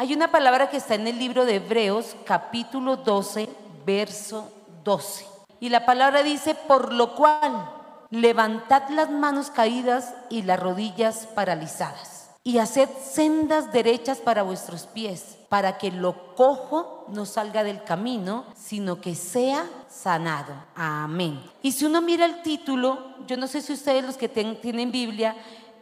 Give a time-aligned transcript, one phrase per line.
[0.00, 3.48] Hay una palabra que está en el libro de Hebreos, capítulo 12,
[3.84, 4.48] verso
[4.84, 5.26] 12.
[5.58, 7.68] Y la palabra dice, por lo cual,
[8.08, 12.30] levantad las manos caídas y las rodillas paralizadas.
[12.44, 18.44] Y haced sendas derechas para vuestros pies, para que lo cojo no salga del camino,
[18.54, 20.54] sino que sea sanado.
[20.76, 21.42] Amén.
[21.60, 25.34] Y si uno mira el título, yo no sé si ustedes los que tienen Biblia,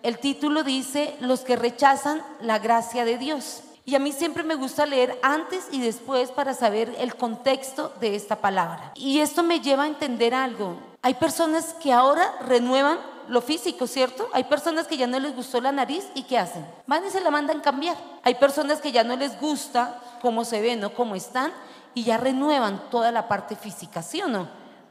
[0.03, 3.63] el título dice, los que rechazan la gracia de Dios.
[3.89, 8.17] Y a mí siempre me gusta leer antes y después para saber el contexto de
[8.17, 8.91] esta palabra.
[8.97, 10.77] Y esto me lleva a entender algo.
[11.03, 12.99] Hay personas que ahora renuevan
[13.29, 14.29] lo físico, ¿cierto?
[14.33, 16.67] Hay personas que ya no les gustó la nariz y ¿qué hacen?
[16.89, 17.97] Van y se la mandan cambiar.
[18.25, 21.53] Hay personas que ya no les gusta cómo se ven o cómo están
[21.95, 24.49] y ya renuevan toda la parte física, ¿sí o no?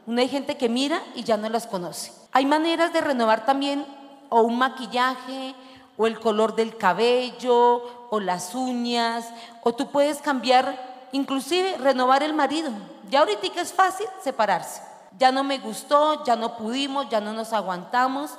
[0.08, 2.14] Una hay gente que mira y ya no las conoce.
[2.32, 3.86] Hay maneras de renovar también
[4.30, 5.54] o un maquillaje
[5.98, 9.30] o el color del cabello, o las uñas,
[9.64, 12.72] o tú puedes cambiar, inclusive renovar el marido.
[13.10, 14.82] Ya ahorita es fácil separarse.
[15.18, 18.32] Ya no me gustó, ya no pudimos, ya no nos aguantamos.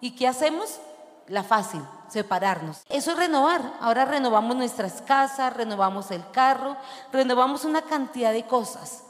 [0.00, 0.80] ¿Y qué hacemos?
[1.28, 2.82] La fácil, separarnos.
[2.88, 3.60] Eso es renovar.
[3.80, 6.76] Ahora renovamos nuestras casas, renovamos el carro,
[7.12, 9.04] renovamos una cantidad de cosas.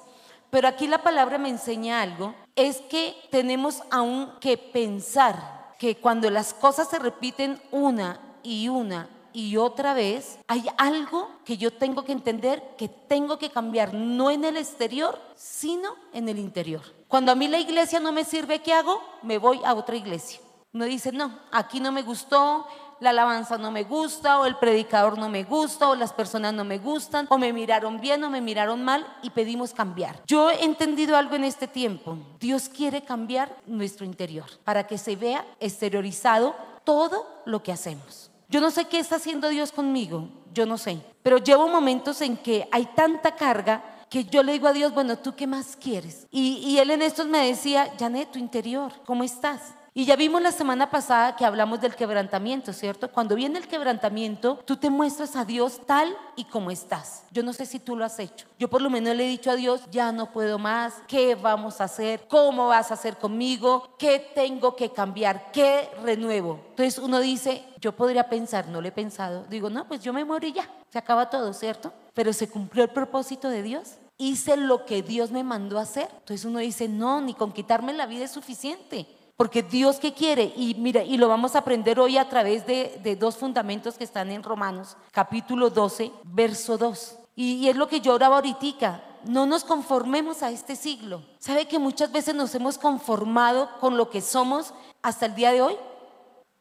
[0.50, 6.30] Pero aquí la palabra me enseña algo, es que tenemos aún que pensar que cuando
[6.30, 12.05] las cosas se repiten una y una y otra vez, hay algo que yo tengo
[12.05, 16.80] que entender que tengo que cambiar, no en el exterior, sino en el interior.
[17.06, 19.02] Cuando a mí la iglesia no me sirve, ¿qué hago?
[19.22, 20.41] Me voy a otra iglesia.
[20.72, 22.66] Uno dice, no, aquí no me gustó,
[23.00, 26.64] la alabanza no me gusta, o el predicador no me gusta, o las personas no
[26.64, 30.22] me gustan, o me miraron bien o me miraron mal y pedimos cambiar.
[30.27, 32.19] Yo he entendido algo en este tiempo.
[32.41, 38.30] Dios quiere cambiar nuestro interior para que se vea exteriorizado todo lo que hacemos.
[38.48, 42.36] Yo no sé qué está haciendo Dios conmigo, yo no sé, pero llevo momentos en
[42.36, 46.27] que hay tanta carga que yo le digo a Dios, bueno, ¿tú qué más quieres?
[46.31, 49.75] Y, Él en estos me decía, Janet, tu interior, ¿cómo estás?
[49.99, 53.11] Y ya vimos la semana pasada que hablamos del quebrantamiento, ¿cierto?
[53.11, 57.25] Cuando viene el quebrantamiento, tú te muestras a Dios tal y como estás.
[57.31, 58.47] Yo no sé si tú lo has hecho.
[58.59, 61.81] Yo por lo menos le he dicho a Dios, ya no puedo más, ¿qué vamos
[61.81, 62.29] a hacer?
[62.29, 63.89] ¿Cómo vas a hacer conmigo?
[63.99, 65.51] ¿Qué tengo que cambiar?
[65.51, 66.61] ¿Qué renuevo?
[66.69, 69.47] Entonces uno dice, yo podría pensar, no lo he pensado.
[69.49, 71.91] Digo, no, pues yo me y ya, se acaba todo, ¿cierto?
[72.13, 76.09] Pero se cumplió el propósito de Dios hice lo que Dios me mandó hacer.
[76.11, 79.07] Entonces uno dice, no, ni con quitarme la vida es suficiente.
[79.36, 83.16] Porque Dios que quiere, y mira, y lo vamos a aprender hoy a través de,
[83.20, 87.19] dos fundamentos que están en Romanos, capítulo 12, verso 2.
[87.36, 91.22] Y, es lo que yo oraba ahorita, no nos conformemos a este siglo.
[91.38, 95.60] ¿Sabe que muchas veces nos hemos conformado con lo que somos hasta el día de
[95.60, 95.76] hoy?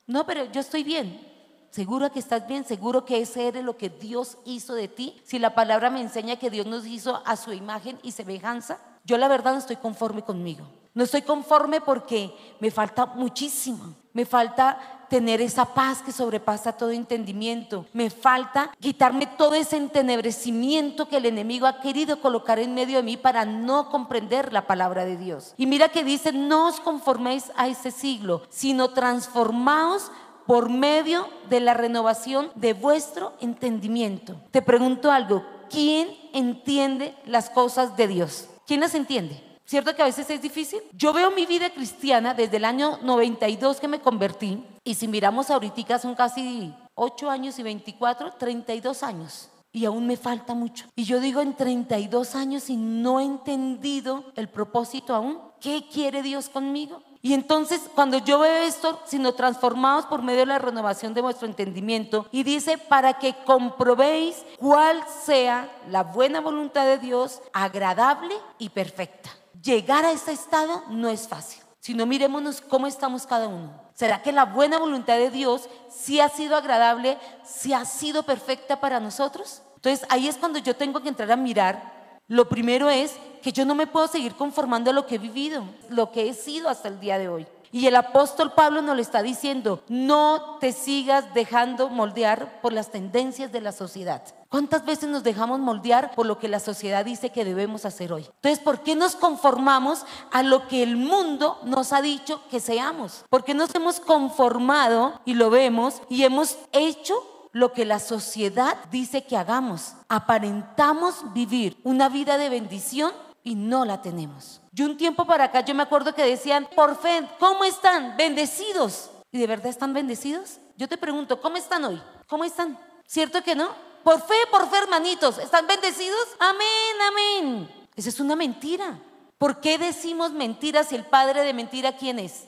[0.06, 1.22] No, pero yo estoy bien.
[1.70, 5.22] Seguro que estás bien, seguro que ese era lo que Dios hizo de ti.
[5.24, 9.18] Si la palabra me enseña que Dios nos hizo a su imagen y semejanza, yo
[9.18, 10.66] la verdad no estoy conforme conmigo.
[10.96, 13.94] No estoy conforme porque me falta muchísimo.
[14.14, 14.80] Me falta
[15.10, 17.86] tener esa paz que sobrepasa todo entendimiento.
[17.92, 23.04] Me falta quitarme todo ese entenebrecimiento que el enemigo ha querido colocar en medio de
[23.04, 25.54] mí para no comprender la palabra de Dios.
[25.58, 30.12] Y mira que dice, no os conforméis a ese siglo, sino transformaos
[30.48, 34.38] por medio de la renovación de vuestro entendimiento.
[34.52, 38.48] Te pregunto algo, ¿quién entiende las cosas de Dios?
[38.66, 39.45] ¿Quién las entiende?
[39.66, 40.80] ¿Cierto que a veces es difícil?
[40.94, 45.50] Yo veo mi vida cristiana desde el año 92 que me convertí, y si miramos
[45.50, 49.50] ahorita son casi 8 años y 24, 32 años.
[49.72, 50.86] Y aún me falta mucho.
[50.96, 55.40] Y yo digo en 32 años y no he entendido el propósito aún.
[55.60, 57.02] ¿Qué quiere Dios conmigo?
[57.22, 61.48] Y entonces cuando yo veo esto, sino transformados por medio de la renovación de vuestro
[61.48, 68.70] entendimiento, y dice, para que comprobéis cuál sea la buena voluntad de Dios, agradable y
[68.70, 69.32] perfecta.
[69.66, 73.74] Llegar a este estado no es fácil, sino miremonos cómo estamos cada uno.
[73.96, 78.80] ¿Será que la buena voluntad de Dios sí ha sido agradable, sí ha sido perfecta
[78.80, 79.64] para nosotros?
[79.78, 82.20] Entonces ahí es cuando yo tengo que entrar a mirar.
[82.28, 85.64] Lo primero es que yo no me puedo seguir conformando a lo que he vivido,
[85.90, 87.48] lo que he sido hasta el día de hoy.
[87.76, 92.90] Y el apóstol Pablo nos lo está diciendo, no te sigas dejando moldear por las
[92.90, 94.24] tendencias de la sociedad.
[94.48, 98.30] ¿Cuántas veces nos dejamos moldear por lo que la sociedad dice que debemos hacer hoy?
[98.36, 103.26] Entonces, ¿por qué nos conformamos a lo que el mundo nos ha dicho que seamos?
[103.30, 108.78] ¿Por qué nos hemos conformado y lo vemos y hemos hecho lo que la sociedad
[108.90, 109.96] dice que hagamos?
[110.08, 113.12] Aparentamos vivir una vida de bendición
[113.46, 114.60] y no la tenemos.
[114.76, 118.18] Y un tiempo para acá yo me acuerdo que decían, por fe, ¿cómo están?
[118.18, 119.12] Bendecidos.
[119.32, 120.58] ¿Y de verdad están bendecidos?
[120.76, 122.02] Yo te pregunto, ¿cómo están hoy?
[122.28, 122.78] ¿Cómo están?
[123.06, 123.70] ¿Cierto que no?
[124.04, 125.38] Por fe, por fe, hermanitos.
[125.38, 126.26] ¿Están bendecidos?
[126.40, 127.88] Amén, amén.
[127.96, 129.00] Esa es una mentira.
[129.38, 132.46] ¿Por qué decimos mentiras si el padre de mentira quién es?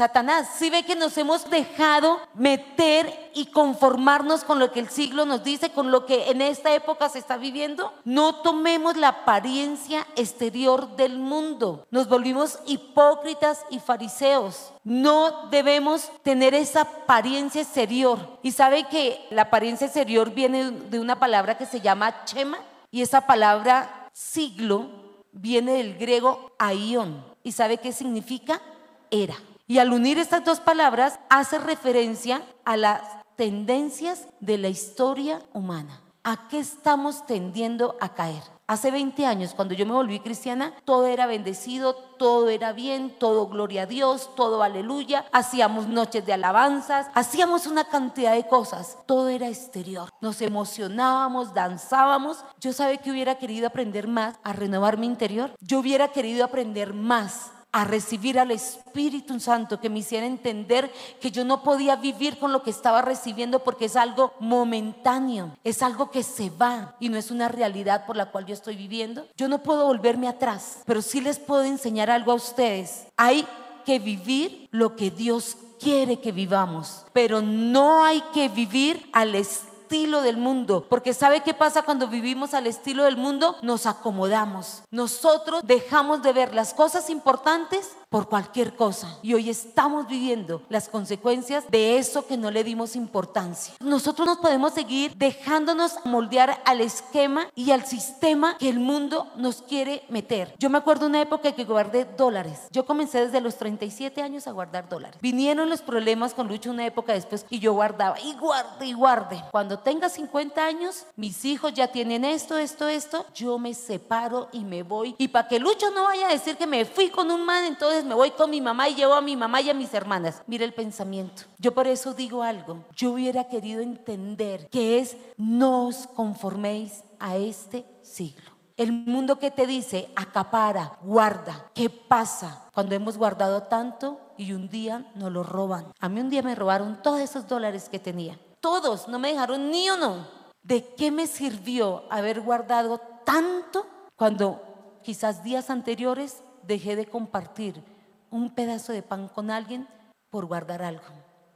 [0.00, 5.26] Satanás, si ve que nos hemos dejado meter y conformarnos con lo que el siglo
[5.26, 10.06] nos dice, con lo que en esta época se está viviendo, no tomemos la apariencia
[10.16, 11.86] exterior del mundo.
[11.90, 14.72] Nos volvimos hipócritas y fariseos.
[14.84, 18.38] No debemos tener esa apariencia exterior.
[18.42, 22.56] Y sabe que la apariencia exterior viene de una palabra que se llama chema
[22.90, 24.88] y esa palabra siglo
[25.30, 27.22] viene del griego aion.
[27.42, 28.62] ¿Y sabe qué significa?
[29.10, 29.36] Era.
[29.70, 33.02] Y al unir estas dos palabras hace referencia a las
[33.36, 36.00] tendencias de la historia humana.
[36.24, 38.42] ¿A qué estamos tendiendo a caer?
[38.66, 43.46] Hace 20 años, cuando yo me volví cristiana, todo era bendecido, todo era bien, todo
[43.46, 45.24] gloria a Dios, todo aleluya.
[45.30, 48.98] Hacíamos noches de alabanzas, hacíamos una cantidad de cosas.
[49.06, 50.10] Todo era exterior.
[50.20, 52.44] Nos emocionábamos, danzábamos.
[52.60, 55.54] Yo sabía que hubiera querido aprender más a renovar mi interior.
[55.60, 60.90] Yo hubiera querido aprender más a recibir al Espíritu Santo que me hiciera entender
[61.20, 65.82] que yo no podía vivir con lo que estaba recibiendo porque es algo momentáneo, es
[65.82, 69.26] algo que se va y no es una realidad por la cual yo estoy viviendo.
[69.36, 73.06] Yo no puedo volverme atrás, pero sí les puedo enseñar algo a ustedes.
[73.16, 73.46] Hay
[73.84, 79.69] que vivir lo que Dios quiere que vivamos, pero no hay que vivir al estilo
[79.90, 80.86] del mundo.
[80.88, 83.56] Porque ¿sabe qué pasa cuando vivimos al estilo del mundo?
[83.60, 84.82] Nos acomodamos.
[84.92, 89.18] Nosotros dejamos de ver las cosas importantes por cualquier cosa.
[89.22, 93.74] Y hoy estamos viviendo las consecuencias de eso que no le dimos importancia.
[93.80, 99.62] Nosotros nos podemos seguir dejándonos moldear al esquema y al sistema que el mundo nos
[99.62, 100.54] quiere meter.
[100.58, 102.66] Yo me acuerdo una época que guardé dólares.
[102.72, 105.20] Yo comencé desde los 37 años a guardar dólares.
[105.22, 109.40] Vinieron los problemas con Lucho una época después y yo guardaba y guarde y guarde.
[109.52, 114.64] Cuando tenga 50 años, mis hijos ya tienen esto, esto, esto, yo me separo y
[114.64, 115.14] me voy.
[115.16, 117.99] Y para que Lucho no vaya a decir que me fui con un man, entonces
[118.04, 120.42] me voy con mi mamá y llevo a mi mamá y a mis hermanas.
[120.46, 121.42] Mira el pensamiento.
[121.58, 122.84] Yo por eso digo algo.
[122.94, 128.50] Yo hubiera querido entender que es no os conforméis a este siglo.
[128.76, 131.66] El mundo que te dice acapara, guarda.
[131.74, 135.92] ¿Qué pasa cuando hemos guardado tanto y un día nos lo roban?
[136.00, 138.40] A mí un día me robaron todos esos dólares que tenía.
[138.60, 140.26] Todos, no me dejaron ni uno.
[140.62, 143.86] ¿De qué me sirvió haber guardado tanto
[144.16, 144.62] cuando
[145.02, 147.82] quizás días anteriores dejé de compartir
[148.30, 149.88] un pedazo de pan con alguien
[150.30, 151.04] por guardar algo.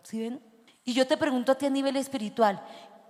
[0.03, 0.41] ¿Sí ven?
[0.85, 2.63] Y yo te pregunto a ti a nivel espiritual,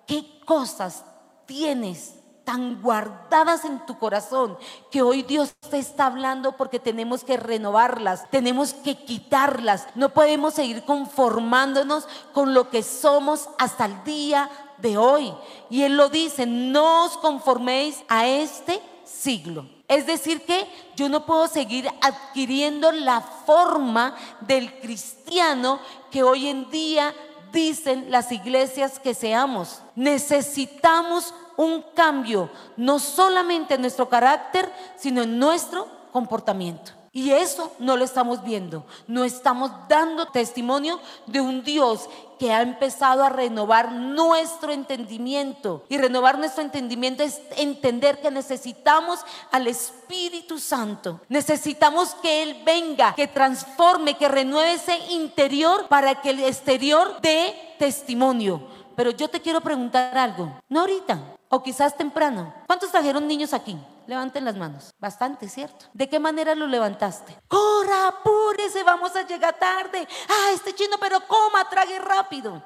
[0.06, 1.04] ¿qué cosas
[1.46, 2.14] tienes
[2.44, 4.56] tan guardadas en tu corazón
[4.90, 9.86] que hoy Dios te está hablando porque tenemos que renovarlas, tenemos que quitarlas.
[9.94, 15.32] No podemos seguir conformándonos con lo que somos hasta el día de hoy.
[15.70, 19.66] Y Él lo dice, no os conforméis a este siglo.
[19.94, 25.78] Es decir, que yo no puedo seguir adquiriendo la forma del cristiano
[26.10, 27.14] que hoy en día
[27.52, 29.82] dicen las iglesias que seamos.
[29.94, 36.90] Necesitamos un cambio, no solamente en nuestro carácter, sino en nuestro comportamiento.
[37.12, 38.84] Y eso no lo estamos viendo.
[39.06, 42.08] No estamos dando testimonio de un Dios
[42.44, 45.82] que ha empezado a renovar nuestro entendimiento.
[45.88, 49.20] Y renovar nuestro entendimiento es entender que necesitamos
[49.50, 51.22] al Espíritu Santo.
[51.30, 57.54] Necesitamos que Él venga, que transforme, que renueve ese interior para que el exterior dé
[57.78, 58.60] testimonio.
[58.94, 62.52] Pero yo te quiero preguntar algo, no ahorita, o quizás temprano.
[62.66, 63.74] ¿Cuántos trajeron niños aquí?
[64.06, 64.92] Levanten las manos.
[64.98, 65.86] Bastante, ¿cierto?
[65.92, 67.36] ¿De qué manera lo levantaste?
[67.48, 70.06] Corra, apúrese, vamos a llegar tarde.
[70.28, 72.62] Ah, este chino, pero coma, trague rápido.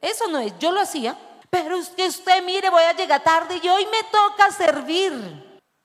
[0.00, 1.16] Eso no es, yo lo hacía.
[1.50, 5.12] Pero es que usted mire, voy a llegar tarde y hoy me toca servir.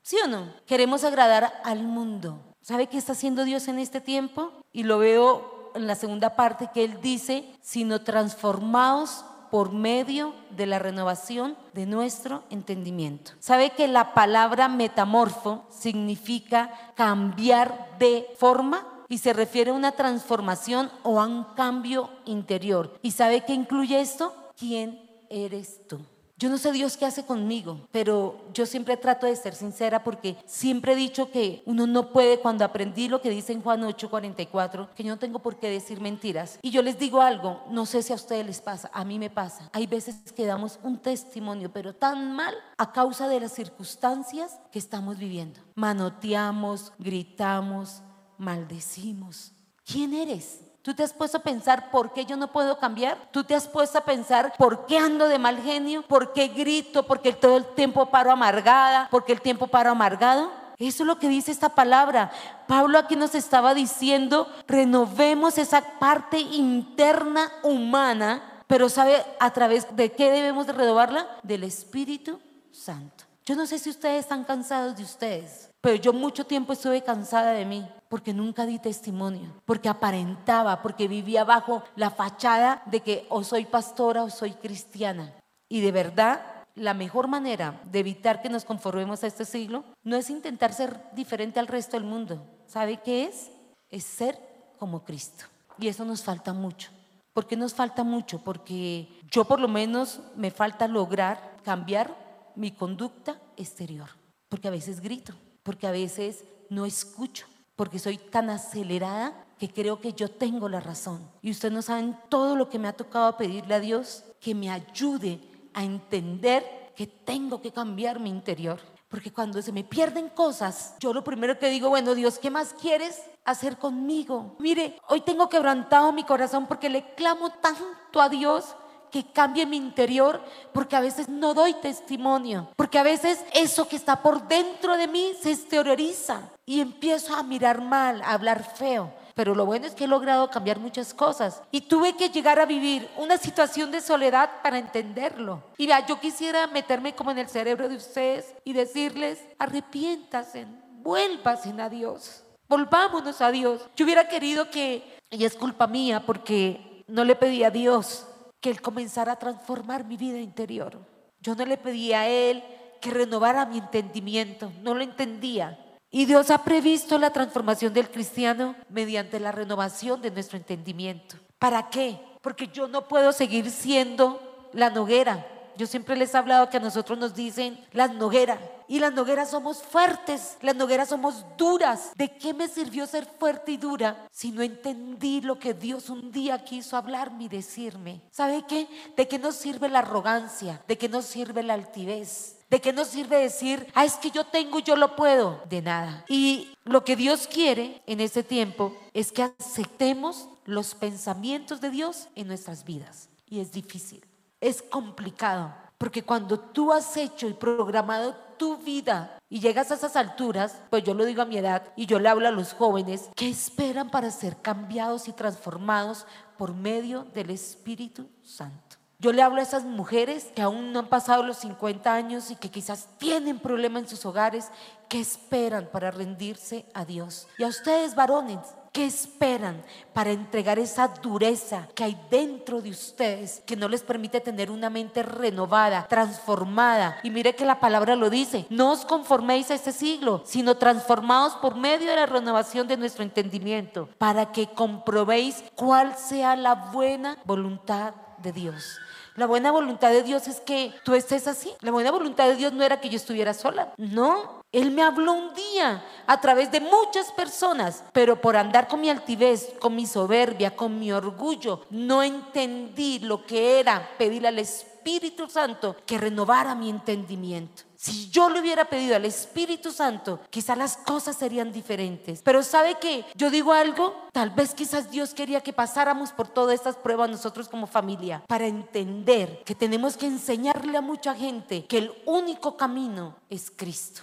[0.01, 0.51] ¿Sí o no?
[0.65, 2.55] Queremos agradar al mundo.
[2.61, 4.51] ¿Sabe qué está haciendo Dios en este tiempo?
[4.71, 10.65] Y lo veo en la segunda parte que Él dice, sino transformados por medio de
[10.65, 13.31] la renovación de nuestro entendimiento.
[13.39, 18.85] ¿Sabe que la palabra metamorfo significa cambiar de forma?
[19.07, 22.99] Y se refiere a una transformación o a un cambio interior.
[23.01, 24.33] ¿Y sabe qué incluye esto?
[24.55, 25.99] ¿Quién eres tú?
[26.39, 30.37] Yo no sé Dios qué hace conmigo, pero yo siempre trato de ser sincera porque
[30.45, 34.87] siempre he dicho que uno no puede, cuando aprendí lo que dice en Juan 8:44,
[34.95, 36.57] que yo no tengo por qué decir mentiras.
[36.61, 39.29] Y yo les digo algo, no sé si a ustedes les pasa, a mí me
[39.29, 39.69] pasa.
[39.73, 44.79] Hay veces que damos un testimonio, pero tan mal a causa de las circunstancias que
[44.79, 45.59] estamos viviendo.
[45.75, 48.01] Manoteamos, gritamos,
[48.37, 49.51] maldecimos.
[49.83, 50.68] ¿Quién eres?
[50.89, 53.15] ¿Tú te has puesto a pensar por qué yo no puedo cambiar?
[53.29, 56.01] ¿Tú te has puesto a pensar por qué ando de mal genio?
[56.01, 57.03] ¿Por qué grito?
[57.03, 59.07] ¿Por qué todo el tiempo paro amargada?
[59.11, 60.49] ¿Por qué el tiempo paro amargado?
[60.79, 62.31] Eso es lo que dice esta palabra.
[62.67, 70.11] Pablo aquí nos estaba diciendo, renovemos esa parte interna humana, pero ¿sabe a través de
[70.13, 71.27] qué debemos de renovarla?
[71.43, 72.39] Del Espíritu
[72.71, 73.25] Santo.
[73.45, 77.51] Yo no sé si ustedes están cansados de ustedes, pero yo mucho tiempo estuve cansada
[77.51, 83.25] de mí porque nunca di testimonio, porque aparentaba, porque vivía bajo la fachada de que
[83.29, 85.33] o soy pastora o soy cristiana.
[85.69, 86.41] Y de verdad
[86.75, 90.99] la mejor manera de evitar que nos conformemos a este siglo no es intentar ser
[91.13, 92.43] diferente al resto del mundo.
[92.65, 93.51] ¿Sabe qué es?
[93.89, 94.37] Es ser
[94.77, 95.45] como Cristo.
[95.77, 96.89] Y eso nos falta mucho.
[97.33, 98.43] ¿Por qué nos falta mucho?
[98.43, 102.15] Porque yo por lo menos me falta lograr cambiar
[102.55, 104.09] mi conducta exterior.
[104.47, 107.45] Porque a veces grito, porque a veces no escucho,
[107.79, 111.25] porque soy tan acelerada que creo que yo tengo la razón.
[111.41, 114.69] Y ustedes no saben todo lo que me ha tocado pedirle a Dios que me
[114.69, 115.39] ayude
[115.73, 118.81] a entender que tengo que cambiar mi interior.
[119.07, 122.73] Porque cuando se me pierden cosas, yo lo primero que digo, bueno, Dios, ¿qué más
[122.73, 124.57] quieres hacer conmigo?
[124.59, 128.75] Mire, hoy tengo quebrantado mi corazón porque le clamo tanto a Dios
[129.09, 130.41] que cambie mi interior,
[130.73, 135.07] porque a veces no doy testimonio, porque a veces eso que está por dentro de
[135.07, 139.95] mí se exterioriza y empiezo a mirar mal, a hablar feo pero lo bueno es
[139.95, 144.01] que he logrado cambiar muchas cosas y tuve que llegar a vivir una situación de
[144.01, 145.63] soledad para entenderlo.
[145.77, 151.79] Y vea, yo quisiera meterme como en el cerebro de ustedes y decirles, arrepiéntasen, vuélvasen
[151.79, 153.81] a Dios, volvámonos a Dios.
[153.95, 158.27] Yo hubiera querido que, y es culpa mía porque no le pedí a Dios
[158.59, 160.99] que Él comenzara a transformar mi vida interior.
[161.39, 162.61] Yo no le pedí a Él
[162.99, 165.79] que renovara mi entendimiento, no lo entendía.
[166.11, 171.35] Y Dios ha previsto la transformación del cristiano mediante la renovación de nuestro entendimiento.
[171.59, 172.19] ¿Para qué?
[172.41, 175.45] Porque yo no puedo seguir siendo la noguera.
[175.77, 178.59] Yo siempre les he hablado que a nosotros nos dicen las nogueras.
[178.87, 182.11] Y las nogueras somos fuertes, las nogueras somos duras.
[182.15, 186.31] ¿De qué me sirvió ser fuerte y dura si no entendí lo que Dios un
[186.31, 188.21] día quiso hablarme y decirme?
[188.31, 188.87] ¿Sabe qué?
[189.15, 190.81] ¿De qué nos sirve la arrogancia?
[190.87, 192.58] ¿De qué nos sirve la altivez?
[192.69, 195.63] ¿De qué nos sirve decir, ah, es que yo tengo y yo lo puedo?
[195.69, 196.23] De nada.
[196.27, 202.27] Y lo que Dios quiere en este tiempo es que aceptemos los pensamientos de Dios
[202.35, 203.29] en nuestras vidas.
[203.47, 204.23] Y es difícil,
[204.61, 210.15] es complicado, porque cuando tú has hecho y programado tu vida y llegas a esas
[210.15, 213.29] alturas, pues yo lo digo a mi edad y yo le hablo a los jóvenes,
[213.35, 218.88] que esperan para ser cambiados y transformados por medio del Espíritu Santo?
[219.21, 222.55] Yo le hablo a esas mujeres que aún no han pasado los 50 años y
[222.55, 224.71] que quizás tienen problemas en sus hogares,
[225.09, 227.45] que esperan para rendirse a Dios.
[227.57, 228.59] Y a ustedes varones,
[228.91, 229.83] ¿Qué esperan
[230.13, 234.89] para entregar esa dureza que hay dentro de ustedes que no les permite tener una
[234.89, 237.19] mente renovada, transformada?
[237.21, 241.53] Y mire que la palabra lo dice, no os conforméis a este siglo, sino transformados
[241.57, 247.37] por medio de la renovación de nuestro entendimiento, para que comprobéis cuál sea la buena
[247.45, 248.99] voluntad de Dios.
[249.35, 251.71] La buena voluntad de Dios es que tú estés así.
[251.79, 253.93] La buena voluntad de Dios no era que yo estuviera sola.
[253.97, 254.59] No.
[254.71, 259.09] Él me habló un día a través de muchas personas, pero por andar con mi
[259.09, 265.49] altivez, con mi soberbia, con mi orgullo, no entendí lo que era pedirle al Espíritu
[265.49, 267.83] Santo que renovara mi entendimiento.
[268.01, 272.41] Si yo le hubiera pedido al Espíritu Santo, quizás las cosas serían diferentes.
[272.41, 273.25] Pero ¿sabe qué?
[273.35, 277.67] Yo digo algo, tal vez quizás Dios quería que pasáramos por todas estas pruebas nosotros
[277.67, 283.35] como familia, para entender que tenemos que enseñarle a mucha gente que el único camino
[283.49, 284.21] es Cristo.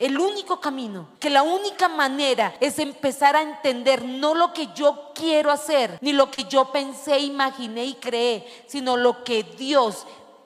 [0.00, 5.12] El único camino, que la única manera es empezar a entender no lo que yo
[5.14, 10.04] quiero hacer, ni lo que yo pensé, imaginé y creé, sino lo que Dios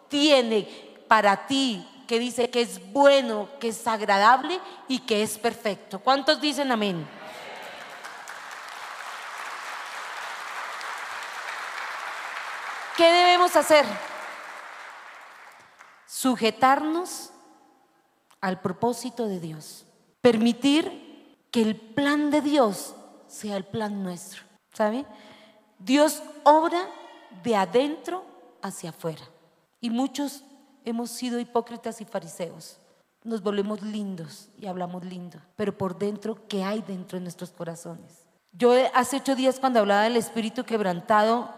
[0.09, 5.99] tiene para ti, que dice que es bueno, que es agradable y que es perfecto.
[5.99, 7.09] ¿Cuántos dicen amén?
[12.99, 13.87] ¿Qué debemos hacer?
[16.07, 17.31] Sujetarnos
[18.42, 19.87] al propósito de Dios.
[20.21, 22.95] Permitir que el plan de Dios
[23.26, 24.42] sea el plan nuestro.
[24.75, 25.07] ¿Sabe?
[25.78, 26.87] Dios obra
[27.42, 28.23] de adentro
[28.61, 29.23] hacia afuera.
[29.81, 30.45] Y muchos
[30.85, 32.79] hemos sido hipócritas y fariseos.
[33.25, 38.27] Nos volvemos lindos y hablamos lindo, pero por dentro, ¿qué hay dentro de nuestros corazones?
[38.53, 41.49] Yo hace ocho días cuando hablaba del espíritu quebrantado,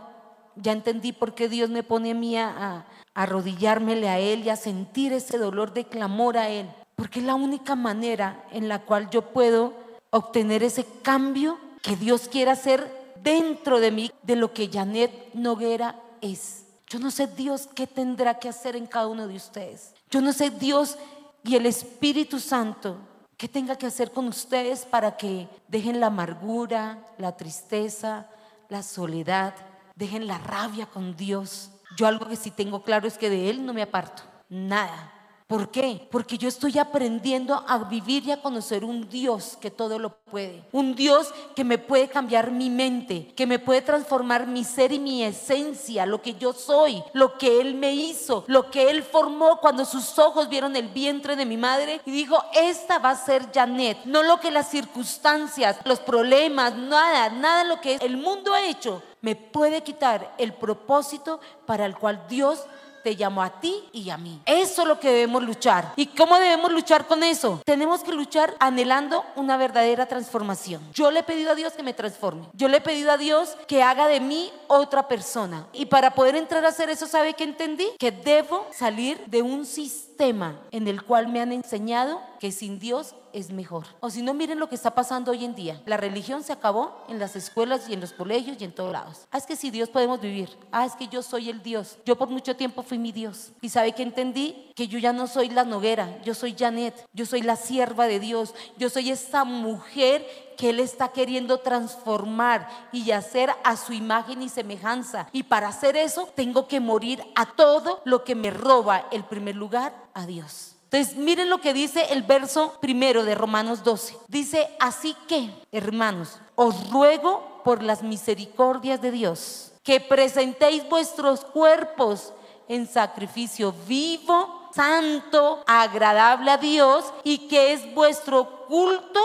[0.57, 4.57] ya entendí por qué Dios me pone a mí a, arrodillármele a Él y a
[4.57, 9.11] sentir ese dolor de clamor a Él, porque es la única manera en la cual
[9.11, 9.73] yo puedo
[10.11, 12.89] obtener ese cambio que Dios quiere hacer
[13.23, 16.64] dentro de mí de lo que Janet Noguera es.
[16.89, 19.95] Yo no sé Dios qué tendrá que hacer en cada uno de ustedes.
[20.11, 20.97] Yo no sé Dios
[21.43, 22.99] y el Espíritu Santo
[23.37, 28.29] qué tenga que hacer con ustedes para que dejen la amargura, la tristeza,
[28.69, 29.55] la soledad,
[29.97, 31.71] dejen la rabia con Dios.
[31.97, 35.13] Yo algo que sí tengo claro es que de Él no me aparto, nada.
[35.47, 36.09] ¿Por qué?
[36.11, 40.65] Porque yo estoy aprendiendo a vivir y a conocer un Dios que todo lo puede.
[40.73, 44.99] Un Dios que me puede cambiar mi mente, que me puede transformar mi ser y
[44.99, 49.59] mi esencia, lo que yo soy, lo que Él me hizo, lo que Él formó
[49.61, 53.53] cuando sus ojos vieron el vientre de mi madre y dijo, esta va a ser
[53.53, 53.99] Janet.
[54.07, 59.03] No lo que las circunstancias, los problemas, nada, nada lo que el mundo ha hecho
[59.25, 62.63] me puede quitar el propósito para el cual Dios
[63.05, 64.41] te llamó a ti y a mí.
[64.47, 65.93] Eso es lo que debemos luchar.
[65.95, 67.61] ¿Y cómo debemos luchar con eso?
[67.65, 70.83] Tenemos que luchar anhelando una verdadera transformación.
[70.95, 72.47] Yo le he pedido a Dios que me transforme.
[72.55, 75.67] Yo le he pedido a Dios que haga de mí otra persona.
[75.75, 77.87] Y para poder entrar a hacer eso, ¿sabe qué entendí?
[77.99, 83.15] Que debo salir de un sistema en el cual me han enseñado que sin Dios
[83.33, 83.87] es mejor.
[84.01, 85.83] O si no, miren lo que está pasando hoy en día.
[85.87, 89.27] La religión se acabó en las escuelas y en los colegios y en todos lados.
[89.31, 90.51] Ah, es que si Dios podemos vivir.
[90.71, 91.99] Ah, es que yo soy el Dios.
[92.07, 93.51] Yo por mucho tiempo fui mi Dios.
[93.61, 97.27] Y sabe que entendí que yo ya no soy la noguera, yo soy Janet, yo
[97.27, 103.11] soy la sierva de Dios, yo soy esta mujer que Él está queriendo transformar y
[103.11, 105.29] hacer a su imagen y semejanza.
[105.33, 109.57] Y para hacer eso tengo que morir a todo lo que me roba el primer
[109.57, 110.75] lugar a Dios.
[110.85, 114.17] Entonces, miren lo que dice el verso primero de Romanos 12.
[114.29, 122.33] Dice, así que, hermanos, os ruego por las misericordias de Dios, que presentéis vuestros cuerpos
[122.69, 129.21] en sacrificio vivo, santo, agradable a Dios y que es vuestro culto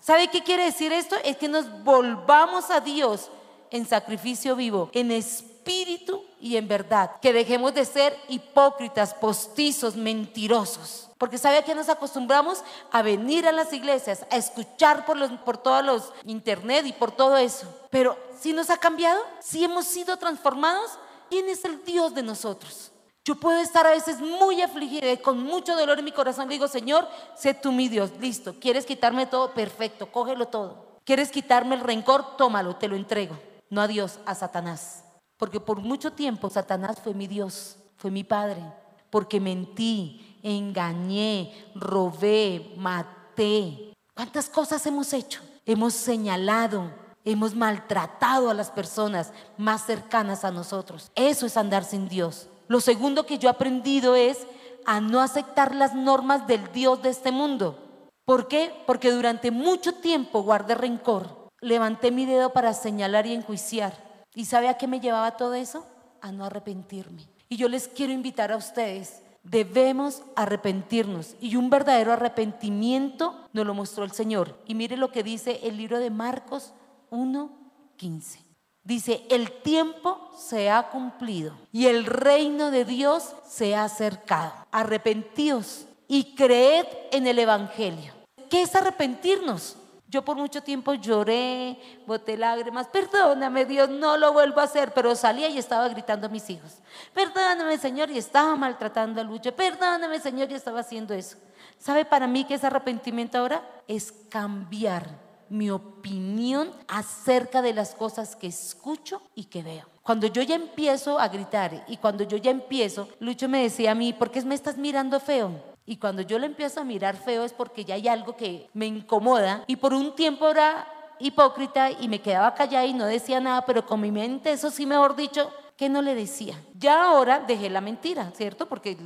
[0.00, 1.16] ¿Sabe qué quiere decir esto?
[1.24, 3.30] Es que nos volvamos a Dios
[3.70, 7.12] en sacrificio vivo, en espíritu y en verdad.
[7.20, 11.08] Que dejemos de ser hipócritas, postizos, mentirosos.
[11.18, 15.58] Porque sabe que nos acostumbramos a venir a las iglesias, a escuchar por, los, por
[15.58, 17.66] todos los internet y por todo eso.
[17.90, 20.98] Pero si nos ha cambiado, si hemos sido transformados,
[21.28, 22.92] ¿quién es el Dios de nosotros?
[23.28, 26.48] Yo puedo estar a veces muy afligida, con mucho dolor en mi corazón.
[26.48, 28.54] Le digo, Señor, sé tú mi Dios, listo.
[28.58, 29.52] ¿Quieres quitarme todo?
[29.52, 30.96] Perfecto, cógelo todo.
[31.04, 32.38] ¿Quieres quitarme el rencor?
[32.38, 33.38] Tómalo, te lo entrego.
[33.68, 35.04] No a Dios, a Satanás.
[35.36, 38.62] Porque por mucho tiempo Satanás fue mi Dios, fue mi padre.
[39.10, 43.92] Porque mentí, engañé, robé, maté.
[44.14, 45.42] ¿Cuántas cosas hemos hecho?
[45.66, 46.90] Hemos señalado,
[47.26, 51.12] hemos maltratado a las personas más cercanas a nosotros.
[51.14, 52.48] Eso es andar sin Dios.
[52.68, 54.46] Lo segundo que yo he aprendido es
[54.84, 57.78] a no aceptar las normas del Dios de este mundo.
[58.24, 58.72] ¿Por qué?
[58.86, 61.48] Porque durante mucho tiempo guardé rencor.
[61.60, 64.24] Levanté mi dedo para señalar y enjuiciar.
[64.34, 65.86] ¿Y sabe a qué me llevaba todo eso?
[66.20, 67.28] A no arrepentirme.
[67.48, 71.36] Y yo les quiero invitar a ustedes, debemos arrepentirnos.
[71.40, 74.58] Y un verdadero arrepentimiento nos lo mostró el Señor.
[74.66, 76.74] Y mire lo que dice el libro de Marcos
[77.10, 78.47] 1.15.
[78.88, 84.54] Dice, el tiempo se ha cumplido y el reino de Dios se ha acercado.
[84.72, 88.14] Arrepentíos y creed en el Evangelio.
[88.48, 89.76] ¿Qué es arrepentirnos?
[90.08, 95.14] Yo por mucho tiempo lloré, boté lágrimas, perdóname Dios, no lo vuelvo a hacer, pero
[95.14, 96.78] salía y estaba gritando a mis hijos,
[97.12, 101.36] perdóname Señor y estaba maltratando a Lucha, perdóname Señor y estaba haciendo eso.
[101.78, 103.62] ¿Sabe para mí qué es arrepentimiento ahora?
[103.86, 109.86] Es cambiar mi opinión acerca de las cosas que escucho y que veo.
[110.02, 113.94] Cuando yo ya empiezo a gritar y cuando yo ya empiezo, Lucho me decía a
[113.94, 115.52] mí, ¿por qué me estás mirando feo?
[115.84, 118.86] Y cuando yo le empiezo a mirar feo es porque ya hay algo que me
[118.86, 120.86] incomoda y por un tiempo era
[121.18, 124.86] hipócrita y me quedaba callada y no decía nada, pero con mi mente, eso sí,
[124.86, 126.62] mejor dicho, que no le decía.
[126.78, 128.68] Ya ahora dejé la mentira, ¿cierto?
[128.68, 128.96] Porque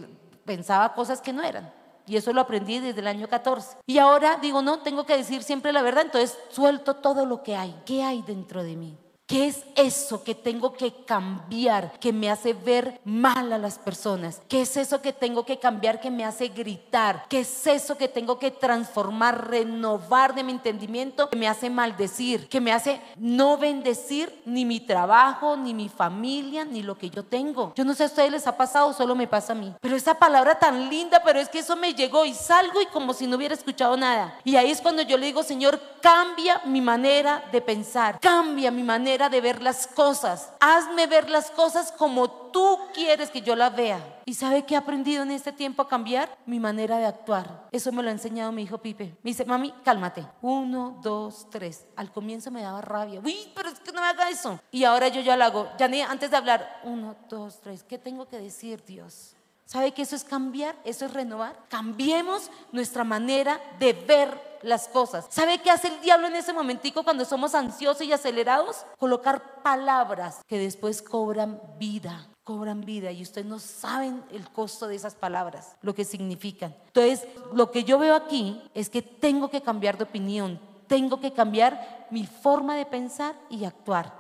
[0.45, 1.73] pensaba cosas que no eran.
[2.07, 3.79] Y eso lo aprendí desde el año 14.
[3.87, 7.57] Y ahora digo, no, tengo que decir siempre la verdad, entonces suelto todo lo que
[7.57, 7.75] hay.
[7.85, 8.99] ¿Qué hay dentro de mí?
[9.33, 14.43] ¿Qué es eso que tengo que cambiar que me hace ver mal a las personas?
[14.47, 17.25] ¿Qué es eso que tengo que cambiar que me hace gritar?
[17.31, 22.47] ¿Qué es eso que tengo que transformar, renovar de mi entendimiento que me hace maldecir?
[22.51, 27.25] Que me hace no bendecir ni mi trabajo, ni mi familia, ni lo que yo
[27.25, 27.73] tengo.
[27.75, 29.73] Yo no sé a ustedes les ha pasado, solo me pasa a mí.
[29.81, 33.15] Pero esa palabra tan linda, pero es que eso me llegó y salgo y como
[33.15, 34.39] si no hubiera escuchado nada.
[34.45, 38.83] Y ahí es cuando yo le digo, Señor, cambia mi manera de pensar, cambia mi
[38.83, 40.53] manera manera de ver las cosas.
[40.61, 44.21] Hazme ver las cosas como tú quieres que yo las vea.
[44.25, 46.37] ¿Y sabe qué he aprendido en este tiempo a cambiar?
[46.47, 47.69] Mi manera de actuar.
[47.73, 49.17] Eso me lo ha enseñado mi hijo Pipe.
[49.23, 50.27] Me dice, mami, cálmate.
[50.41, 51.87] Uno, dos, tres.
[51.97, 53.21] Al comienzo me daba rabia.
[53.25, 54.59] Uy, pero es que no me haga eso.
[54.71, 55.69] Y ahora yo ya lo hago.
[55.79, 57.85] Ya antes de hablar, uno, dos, tres.
[57.85, 59.37] ¿Qué tengo que decir, Dios?
[59.73, 60.77] ¿Sabe que eso es cambiar?
[60.85, 61.59] Eso es renovar.
[61.71, 65.25] Cambiemos nuestra manera de ver las cosas.
[65.31, 68.85] ¿Sabe qué hace el diablo en ese momentico cuando somos ansiosos y acelerados?
[68.99, 74.97] Colocar palabras que después cobran vida cobran vida y ustedes no saben el costo de
[74.97, 76.75] esas palabras, lo que significan.
[76.89, 80.59] Entonces, lo que yo veo aquí es que tengo que cambiar de opinión,
[80.89, 84.13] tengo que cambiar mi forma de pensar y actuar.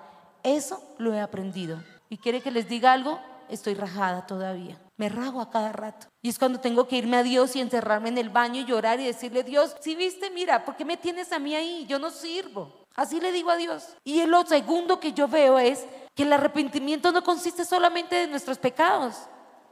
[0.44, 1.82] Eso lo he aprendido.
[2.08, 3.18] ¿Y quiere que les diga algo?
[3.48, 4.78] Estoy rajada todavía.
[5.02, 6.06] Me rago a cada rato.
[6.22, 9.00] Y es cuando tengo que irme a Dios y encerrarme en el baño y llorar
[9.00, 11.84] y decirle, Dios, si viste, mira, ¿por qué me tienes a mí ahí?
[11.88, 12.86] Yo no sirvo.
[12.94, 13.96] Así le digo a Dios.
[14.04, 15.84] Y lo segundo que yo veo es
[16.14, 19.16] que el arrepentimiento no consiste solamente de nuestros pecados.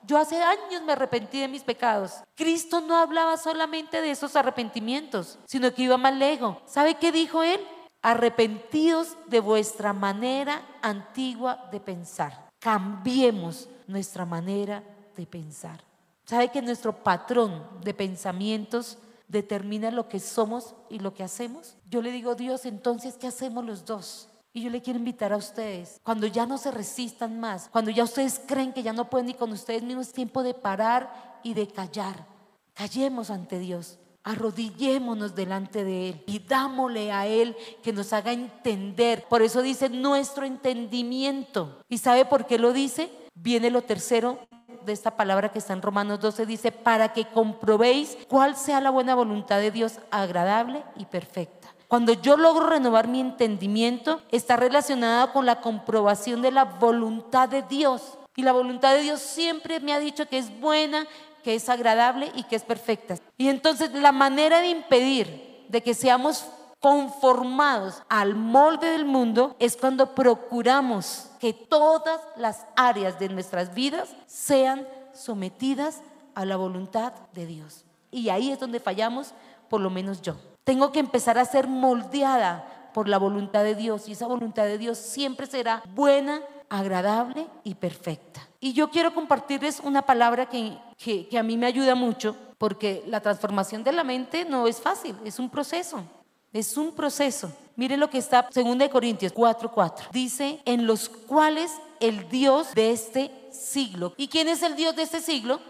[0.02, 2.24] Yo hace años me arrepentí de mis pecados.
[2.34, 6.56] Cristo no hablaba solamente de esos arrepentimientos, sino que iba más lejos.
[6.66, 7.60] ¿Sabe qué dijo él?
[8.02, 12.50] Arrepentidos de vuestra manera antigua de pensar.
[12.58, 14.82] Cambiemos nuestra manera
[15.20, 15.84] de pensar.
[16.24, 21.76] ¿Sabe que nuestro patrón de pensamientos determina lo que somos y lo que hacemos?
[21.88, 24.28] Yo le digo, Dios, entonces, ¿qué hacemos los dos?
[24.52, 28.02] Y yo le quiero invitar a ustedes, cuando ya no se resistan más, cuando ya
[28.02, 31.68] ustedes creen que ya no pueden ir con ustedes mismos, tiempo de parar y de
[31.68, 32.26] callar.
[32.72, 39.24] Callemos ante Dios, arrodillémonos delante de Él y dámosle a Él que nos haga entender.
[39.28, 41.82] Por eso dice nuestro entendimiento.
[41.88, 43.10] ¿Y sabe por qué lo dice?
[43.34, 44.38] Viene lo tercero
[44.84, 48.90] de esta palabra que está en Romanos 12, dice, para que comprobéis cuál sea la
[48.90, 51.68] buena voluntad de Dios agradable y perfecta.
[51.88, 57.62] Cuando yo logro renovar mi entendimiento, está relacionada con la comprobación de la voluntad de
[57.62, 58.16] Dios.
[58.36, 61.06] Y la voluntad de Dios siempre me ha dicho que es buena,
[61.42, 63.16] que es agradable y que es perfecta.
[63.36, 66.46] Y entonces la manera de impedir de que seamos
[66.80, 74.08] conformados al molde del mundo es cuando procuramos que todas las áreas de nuestras vidas
[74.26, 76.00] sean sometidas
[76.34, 77.84] a la voluntad de Dios.
[78.10, 79.34] Y ahí es donde fallamos,
[79.68, 80.36] por lo menos yo.
[80.64, 84.78] Tengo que empezar a ser moldeada por la voluntad de Dios y esa voluntad de
[84.78, 88.40] Dios siempre será buena, agradable y perfecta.
[88.58, 93.20] Y yo quiero compartirles una palabra que, que, a mí me ayuda mucho porque la
[93.20, 96.04] transformación de la mente no es fácil, es un proceso.
[96.52, 97.52] Es un proceso.
[97.76, 100.10] Mire lo que está 2 Corintios 4:4.
[100.12, 104.14] Dice, en los cuales el Dios de este siglo.
[104.16, 105.60] ¿Y quién es el Dios de este siglo?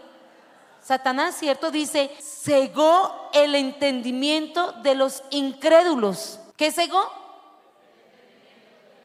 [0.81, 1.69] Satanás, ¿cierto?
[1.69, 6.39] Dice, cegó el entendimiento de los incrédulos.
[6.57, 7.01] ¿Qué cegó?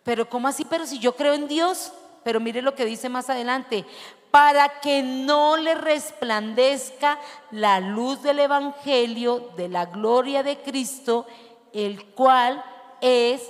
[0.02, 0.64] Pero ¿cómo así?
[0.64, 1.92] Pero si yo creo en Dios.
[2.24, 3.84] Pero mire lo que dice más adelante.
[4.30, 7.18] Para que no le resplandezca
[7.50, 11.26] la luz del Evangelio de la gloria de Cristo
[11.72, 12.64] el cual
[13.00, 13.42] es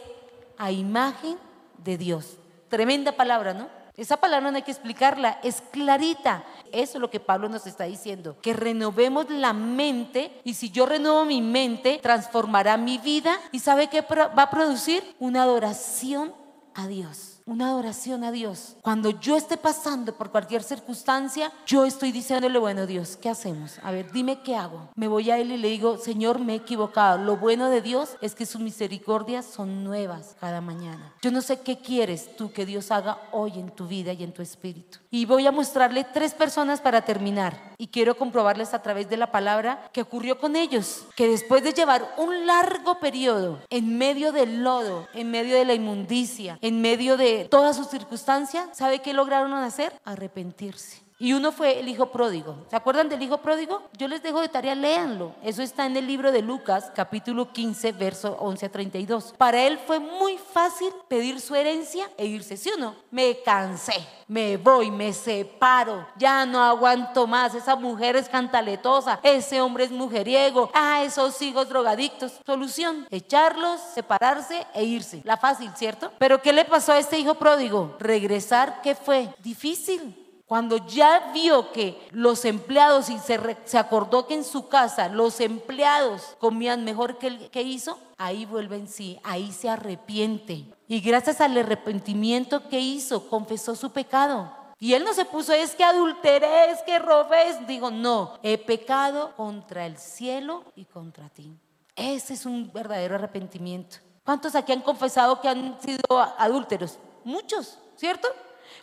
[0.59, 1.37] a imagen
[1.79, 2.39] de Dios.
[2.69, 3.69] Tremenda palabra, ¿no?
[3.97, 6.45] Esa palabra no hay que explicarla, es clarita.
[6.71, 10.85] Eso es lo que Pablo nos está diciendo, que renovemos la mente y si yo
[10.85, 15.03] renuevo mi mente, transformará mi vida y ¿sabe qué va a producir?
[15.19, 16.35] Una adoración
[16.75, 18.77] a Dios una adoración a Dios.
[18.83, 23.79] Cuando yo esté pasando por cualquier circunstancia, yo estoy diciéndole, bueno Dios, ¿qué hacemos?
[23.85, 24.89] A ver, dime qué hago.
[24.97, 27.19] Me voy a Él y le digo, Señor, me he equivocado.
[27.19, 31.15] Lo bueno de Dios es que sus misericordias son nuevas cada mañana.
[31.23, 34.33] Yo no sé qué quieres tú que Dios haga hoy en tu vida y en
[34.33, 34.99] tu espíritu.
[35.13, 37.75] Y voy a mostrarle tres personas para terminar.
[37.79, 41.05] Y quiero comprobarles a través de la palabra que ocurrió con ellos.
[41.15, 45.75] Que después de llevar un largo periodo en medio del lodo, en medio de la
[45.75, 49.93] inmundicia, en medio de todas sus circunstancias, ¿sabe qué lograron hacer?
[50.05, 51.06] Arrepentirse.
[51.19, 52.67] Y uno fue el hijo pródigo.
[52.69, 53.83] ¿Se acuerdan del hijo pródigo?
[53.97, 55.35] Yo les dejo de tarea, léanlo.
[55.43, 59.35] Eso está en el libro de Lucas, capítulo 15, verso 11 a 32.
[59.39, 62.95] Para él fue muy fácil pedir su herencia e irse, ¿sí o no?
[63.11, 63.95] Me cansé,
[64.29, 67.55] me voy, me separo, ya no aguanto más.
[67.55, 72.41] Esa mujer es cantaletosa, ese hombre es mujeriego, ah, esos hijos drogadictos.
[72.45, 75.23] Solución, echarlos, separarse e irse.
[75.25, 76.13] La fácil, ¿cierto?
[76.19, 77.97] Pero ¿qué le pasó a este hijo pródigo?
[78.01, 79.35] Regresar, ¿qué fue?
[79.39, 85.41] Difícil cuando ya vio que los empleados y se, acordó que en su casa los
[85.41, 90.65] empleados comían mejor que el que hizo, ahí vuelve en sí, ahí se arrepiente.
[90.87, 94.53] Y gracias al arrepentimiento que hizo, confesó su pecado.
[94.79, 97.65] Y él no se puso, es que adulteré, es que robé.
[97.67, 101.59] Digo, no, he pecado contra el cielo y contra ti.
[101.97, 103.97] Ese es un verdadero arrepentimiento.
[104.23, 106.99] ¿Cuántos aquí han confesado que han sido adúlteros?
[107.25, 108.29] Muchos, ¿cierto?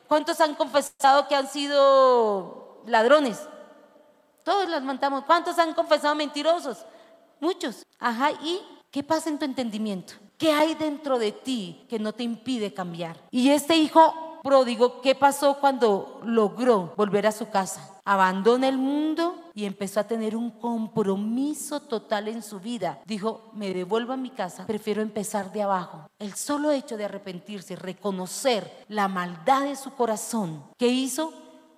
[0.07, 3.39] ¿Cuántos han confesado que han sido ladrones?
[4.43, 5.23] Todos los montamos.
[5.25, 6.85] ¿Cuántos han confesado mentirosos?
[7.39, 7.85] Muchos.
[7.99, 10.13] Ajá, ¿y qué pasa en tu entendimiento?
[10.37, 13.17] ¿Qué hay dentro de ti que no te impide cambiar?
[13.31, 18.01] Y este hijo pródigo, ¿qué pasó cuando logró volver a su casa?
[18.03, 22.99] Abandona el mundo y empezó a tener un compromiso total en su vida.
[23.05, 26.07] Dijo, me devuelvo a mi casa, prefiero empezar de abajo.
[26.19, 31.33] El solo hecho de arrepentirse, reconocer la maldad de su corazón, ¿qué hizo?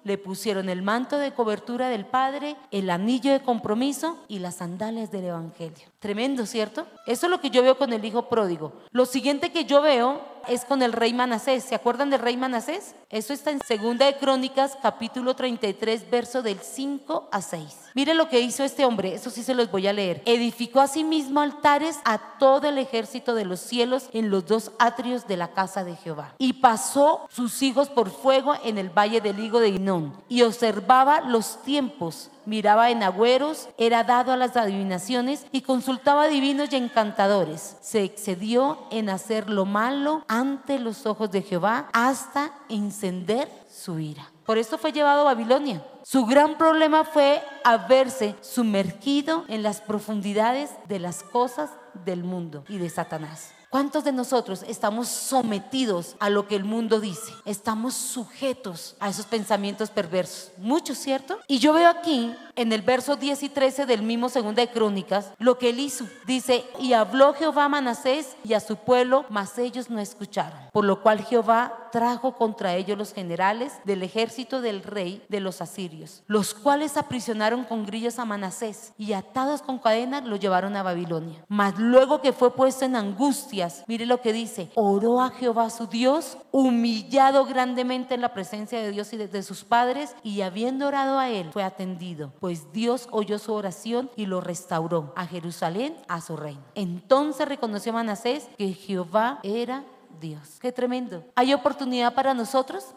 [0.06, 5.12] le pusieron el manto de cobertura del Padre, el anillo de compromiso y las sandalias
[5.12, 5.88] del Evangelio.
[6.06, 6.86] Tremendo, ¿cierto?
[7.08, 8.74] Eso es lo que yo veo con el hijo pródigo.
[8.92, 11.64] Lo siguiente que yo veo es con el rey Manasés.
[11.64, 12.94] ¿Se acuerdan del rey Manasés?
[13.10, 17.64] Eso está en Segunda de Crónicas, capítulo 33, verso del 5 a 6.
[17.96, 20.22] Mire lo que hizo este hombre, eso sí se los voy a leer.
[20.26, 24.74] Edificó a sí mismo altares a todo el ejército de los cielos en los dos
[24.78, 26.36] atrios de la casa de Jehová.
[26.38, 31.22] Y pasó sus hijos por fuego en el valle del higo de Inón y observaba
[31.22, 37.78] los tiempos miraba en agüeros, era dado a las adivinaciones y consultaba divinos y encantadores.
[37.82, 44.30] Se excedió en hacer lo malo ante los ojos de Jehová hasta encender su ira.
[44.46, 45.84] Por esto fue llevado a Babilonia.
[46.04, 51.72] Su gran problema fue haberse sumergido en las profundidades de las cosas
[52.06, 53.55] del mundo y de Satanás.
[53.76, 57.34] ¿Cuántos de nosotros estamos sometidos a lo que el mundo dice?
[57.44, 60.54] Estamos sujetos a esos pensamientos perversos.
[60.60, 61.40] Muchos, ¿cierto?
[61.46, 65.32] Y yo veo aquí en el verso 10 y 13 del mismo Segunda de Crónicas
[65.40, 66.06] lo que él hizo.
[66.26, 70.58] Dice, y habló Jehová a Manasés y a su pueblo, mas ellos no escucharon.
[70.72, 75.62] Por lo cual Jehová trajo contra ellos los generales del ejército del rey de los
[75.62, 80.84] asirios, los cuales aprisionaron con grillos a Manasés y atados con cadenas lo llevaron a
[80.84, 81.46] Babilonia.
[81.48, 85.88] Mas luego que fue puesto en angustia, mire lo que dice, oró a Jehová su
[85.88, 91.20] Dios, humillado grandemente en la presencia de Dios y de, sus padres, y habiendo orado
[91.20, 96.22] a él, fue atendido, pues Dios oyó su oración y lo restauró a Jerusalén, a
[96.22, 96.62] su reino.
[96.76, 99.84] Entonces reconoció Manasés que Jehová era
[100.20, 100.60] Dios.
[100.62, 101.24] Qué tremendo.
[101.36, 102.88] ¿Hay oportunidad para nosotros?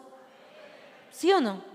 [1.11, 1.69] ¿Sí o no?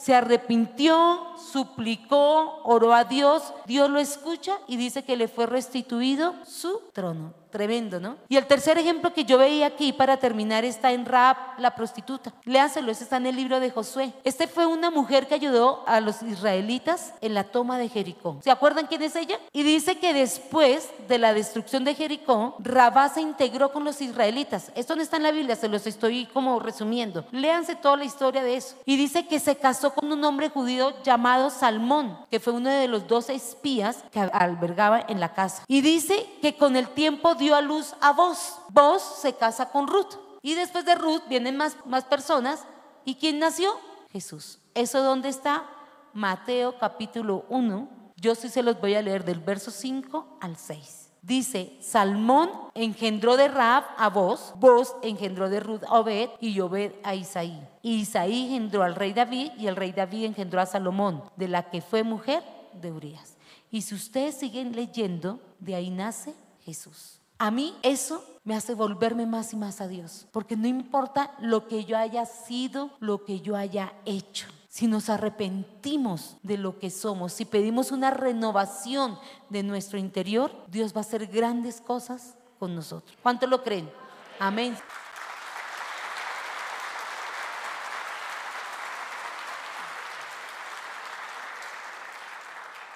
[0.00, 6.34] se arrepintió, suplicó, oró a Dios, Dios lo escucha y dice que le fue restituido
[6.46, 7.34] su trono.
[7.50, 8.16] Tremendo, ¿no?
[8.28, 12.32] Y el tercer ejemplo que yo veía aquí para terminar está en Raab, la prostituta.
[12.44, 14.12] Léanselo, ese está en el libro de Josué.
[14.24, 18.38] Este fue una mujer que ayudó a los israelitas en la toma de Jericó.
[18.42, 19.38] ¿Se acuerdan quién es ella?
[19.52, 24.70] Y dice que después de la destrucción de Jericó, Rabá se integró con los israelitas.
[24.74, 27.24] Esto no está en la Biblia, se los estoy como resumiendo.
[27.32, 28.76] Léanse toda la historia de eso.
[28.84, 32.88] Y dice que se casó con un hombre judío llamado Salmón, que fue uno de
[32.88, 35.64] los dos espías que albergaba en la casa.
[35.66, 38.58] Y dice que con el tiempo dio a luz a vos.
[38.68, 40.14] Vos se casa con Ruth.
[40.42, 42.64] Y después de Ruth vienen más, más personas.
[43.04, 43.72] ¿Y quién nació?
[44.12, 44.60] Jesús.
[44.74, 45.64] ¿Eso dónde está?
[46.12, 47.88] Mateo capítulo 1.
[48.16, 51.08] Yo sí se los voy a leer del verso 5 al 6.
[51.22, 56.92] Dice, Salmón engendró de Raab a vos, vos engendró de Ruth a Obed y Obed
[57.02, 57.60] a Isaí.
[57.82, 61.68] Y Isaí engendró al rey David y el rey David engendró a Salomón, de la
[61.68, 63.36] que fue mujer de Urias.
[63.70, 67.19] Y si ustedes siguen leyendo, de ahí nace Jesús.
[67.40, 71.68] A mí eso me hace volverme más y más a Dios, porque no importa lo
[71.68, 74.46] que yo haya sido, lo que yo haya hecho.
[74.68, 80.92] Si nos arrepentimos de lo que somos, si pedimos una renovación de nuestro interior, Dios
[80.92, 83.16] va a hacer grandes cosas con nosotros.
[83.22, 83.90] ¿Cuánto lo creen?
[84.38, 84.76] Amén.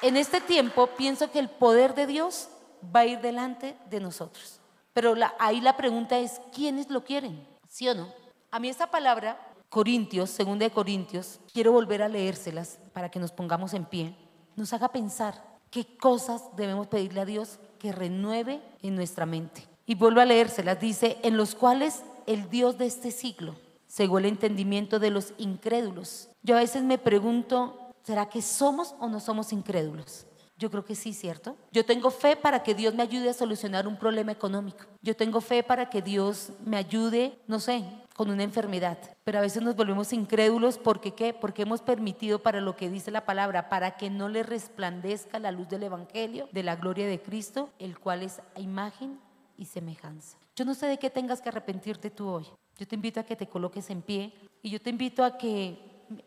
[0.02, 2.50] En este tiempo pienso que el poder de Dios
[2.94, 4.60] va a ir delante de nosotros.
[4.92, 7.46] Pero ahí la pregunta es, ¿quiénes lo quieren?
[7.68, 8.08] ¿Sí o no?
[8.50, 13.32] A mí esta palabra, Corintios, segunda de Corintios, quiero volver a leérselas para que nos
[13.32, 14.16] pongamos en pie,
[14.54, 19.66] nos haga pensar qué cosas debemos pedirle a Dios que renueve en nuestra mente.
[19.86, 23.56] Y vuelvo a leérselas, dice, en los cuales el Dios de este siglo
[23.88, 26.28] cegó el entendimiento de los incrédulos.
[26.42, 30.26] Yo a veces me pregunto, ¿será que somos o no somos incrédulos?
[30.56, 31.56] Yo creo que sí, ¿cierto?
[31.72, 34.84] Yo tengo fe para que Dios me ayude a solucionar un problema económico.
[35.02, 38.98] Yo tengo fe para que Dios me ayude, no sé, con una enfermedad.
[39.24, 41.34] Pero a veces nos volvemos incrédulos porque qué?
[41.34, 45.50] Porque hemos permitido para lo que dice la palabra, para que no le resplandezca la
[45.50, 49.18] luz del evangelio, de la gloria de Cristo, el cual es imagen
[49.56, 50.38] y semejanza.
[50.54, 52.46] Yo no sé de qué tengas que arrepentirte tú hoy.
[52.78, 55.78] Yo te invito a que te coloques en pie y yo te invito a que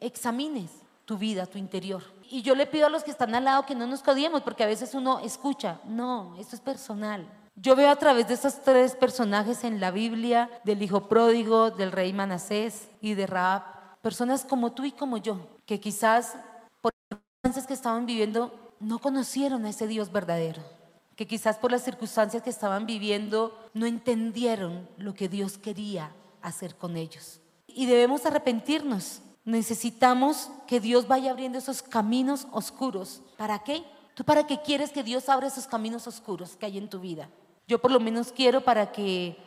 [0.02, 0.70] examines
[1.08, 2.04] tu vida, tu interior.
[2.30, 4.66] Y yo le pido a los que están al lado que no nos codiemos, porque
[4.66, 7.26] a veces uno escucha, no, esto es personal.
[7.56, 11.94] Yo veo a través de estos tres personajes en la Biblia, del hijo pródigo, del
[11.94, 13.64] rey Manasés y de Raab,
[14.02, 16.36] personas como tú y como yo, que quizás
[16.82, 20.62] por las circunstancias que estaban viviendo no conocieron a ese Dios verdadero,
[21.16, 26.76] que quizás por las circunstancias que estaban viviendo no entendieron lo que Dios quería hacer
[26.76, 27.40] con ellos.
[27.66, 29.22] Y debemos arrepentirnos.
[29.48, 33.22] Necesitamos que Dios vaya abriendo esos caminos oscuros.
[33.38, 33.82] ¿Para qué?
[34.14, 37.30] ¿Tú para qué quieres que Dios abra esos caminos oscuros que hay en tu vida?
[37.66, 39.38] Yo por lo menos quiero para que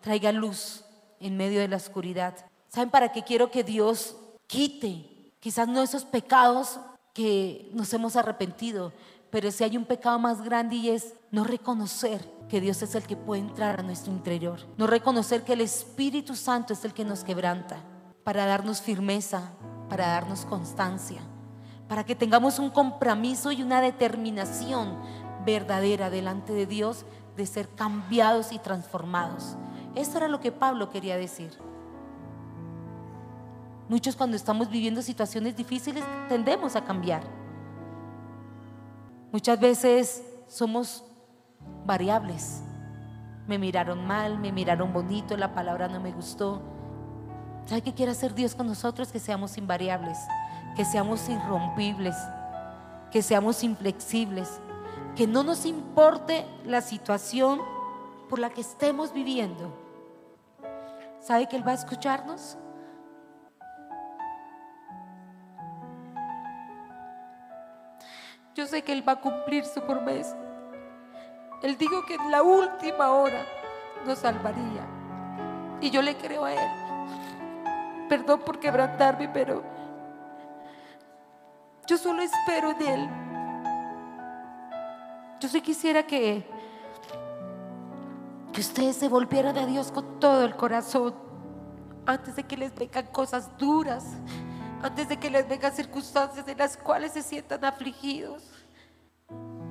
[0.00, 0.84] traiga luz
[1.18, 2.36] en medio de la oscuridad.
[2.68, 4.14] ¿Saben para qué quiero que Dios
[4.46, 6.78] quite quizás no esos pecados
[7.12, 8.92] que nos hemos arrepentido,
[9.28, 13.02] pero si hay un pecado más grande y es no reconocer que Dios es el
[13.02, 17.04] que puede entrar a nuestro interior, no reconocer que el Espíritu Santo es el que
[17.04, 17.82] nos quebranta
[18.28, 19.52] para darnos firmeza,
[19.88, 21.22] para darnos constancia,
[21.88, 24.98] para que tengamos un compromiso y una determinación
[25.46, 27.06] verdadera delante de Dios
[27.38, 29.56] de ser cambiados y transformados.
[29.94, 31.56] Eso era lo que Pablo quería decir.
[33.88, 37.22] Muchos cuando estamos viviendo situaciones difíciles tendemos a cambiar.
[39.32, 41.02] Muchas veces somos
[41.86, 42.60] variables.
[43.46, 46.76] Me miraron mal, me miraron bonito, la palabra no me gustó.
[47.68, 49.12] ¿Sabe qué quiere hacer Dios con nosotros?
[49.12, 50.16] Que seamos invariables,
[50.74, 52.16] que seamos irrompibles,
[53.10, 54.58] que seamos inflexibles,
[55.14, 57.60] que no nos importe la situación
[58.30, 59.70] por la que estemos viviendo.
[61.20, 62.56] ¿Sabe que Él va a escucharnos?
[68.54, 70.38] Yo sé que Él va a cumplir su promesa.
[71.62, 73.44] Él dijo que en la última hora
[74.06, 74.86] nos salvaría.
[75.82, 76.77] Y yo le creo a Él.
[78.08, 79.62] Perdón por quebrantarme, pero
[81.86, 83.08] yo solo espero en Él.
[85.40, 86.44] Yo sí quisiera que,
[88.52, 91.14] que ustedes se volvieran a Dios con todo el corazón
[92.06, 94.04] antes de que les vengan cosas duras,
[94.82, 98.42] antes de que les vengan circunstancias en las cuales se sientan afligidos.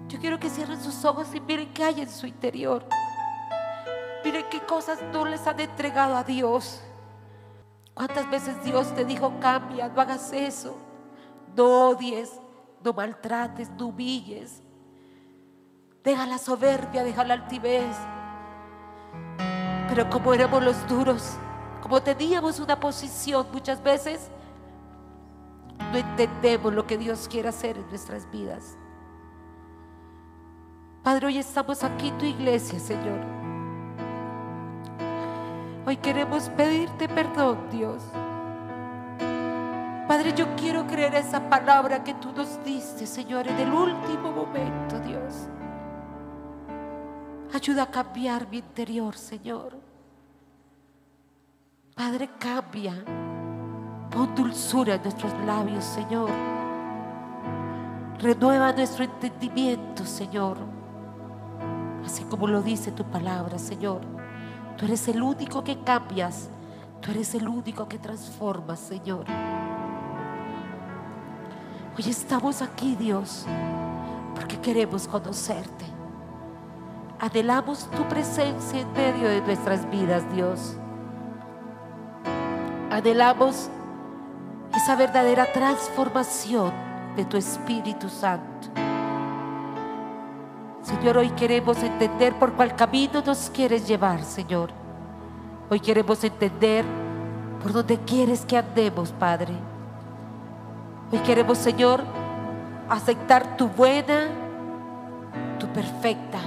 [0.07, 2.85] Yo quiero que cierren sus ojos y miren qué hay en su interior.
[4.23, 6.81] Miren qué cosas no les han entregado a Dios.
[7.97, 10.77] ¿Cuántas veces Dios te dijo, cambia, no hagas eso?
[11.55, 12.31] No odies,
[12.83, 14.61] no maltrates, no humilles.
[16.03, 17.97] Deja la soberbia, deja la altivez.
[19.89, 21.37] Pero como éramos los duros,
[21.81, 24.29] como teníamos una posición muchas veces,
[25.91, 28.77] no entendemos lo que Dios quiere hacer en nuestras vidas.
[31.01, 33.56] Padre, hoy estamos aquí, tu iglesia, Señor.
[35.87, 38.03] Hoy queremos pedirte perdón, Dios.
[40.05, 44.99] Padre, yo quiero creer esa palabra que tú nos diste, Señor, en el último momento,
[44.99, 45.47] Dios.
[47.53, 49.77] Ayuda a cambiar mi interior, Señor.
[51.95, 53.05] Padre, cambia.
[54.11, 56.29] Pon dulzura en nuestros labios, Señor.
[58.19, 60.57] Renueva nuestro entendimiento, Señor.
[62.05, 64.16] Así como lo dice tu palabra, Señor.
[64.77, 66.49] Tú eres el único que cambias.
[67.01, 69.25] Tú eres el único que transformas, Señor.
[71.97, 73.45] Hoy estamos aquí, Dios,
[74.35, 75.85] porque queremos conocerte.
[77.19, 80.75] Anhelamos tu presencia en medio de nuestras vidas, Dios.
[82.91, 83.69] Anhelamos
[84.75, 86.71] esa verdadera transformación
[87.15, 88.86] de tu Espíritu Santo.
[90.87, 94.69] Señor, hoy queremos entender por cuál camino nos quieres llevar, Señor.
[95.69, 96.85] Hoy queremos entender
[97.61, 99.53] por dónde quieres que andemos, Padre.
[101.11, 102.01] Hoy queremos, Señor,
[102.89, 104.27] aceptar tu buena,
[105.59, 106.39] tu perfecta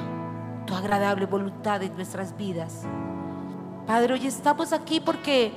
[0.71, 2.85] tu agradable voluntad en nuestras vidas.
[3.89, 5.53] Padre, hoy estamos aquí porque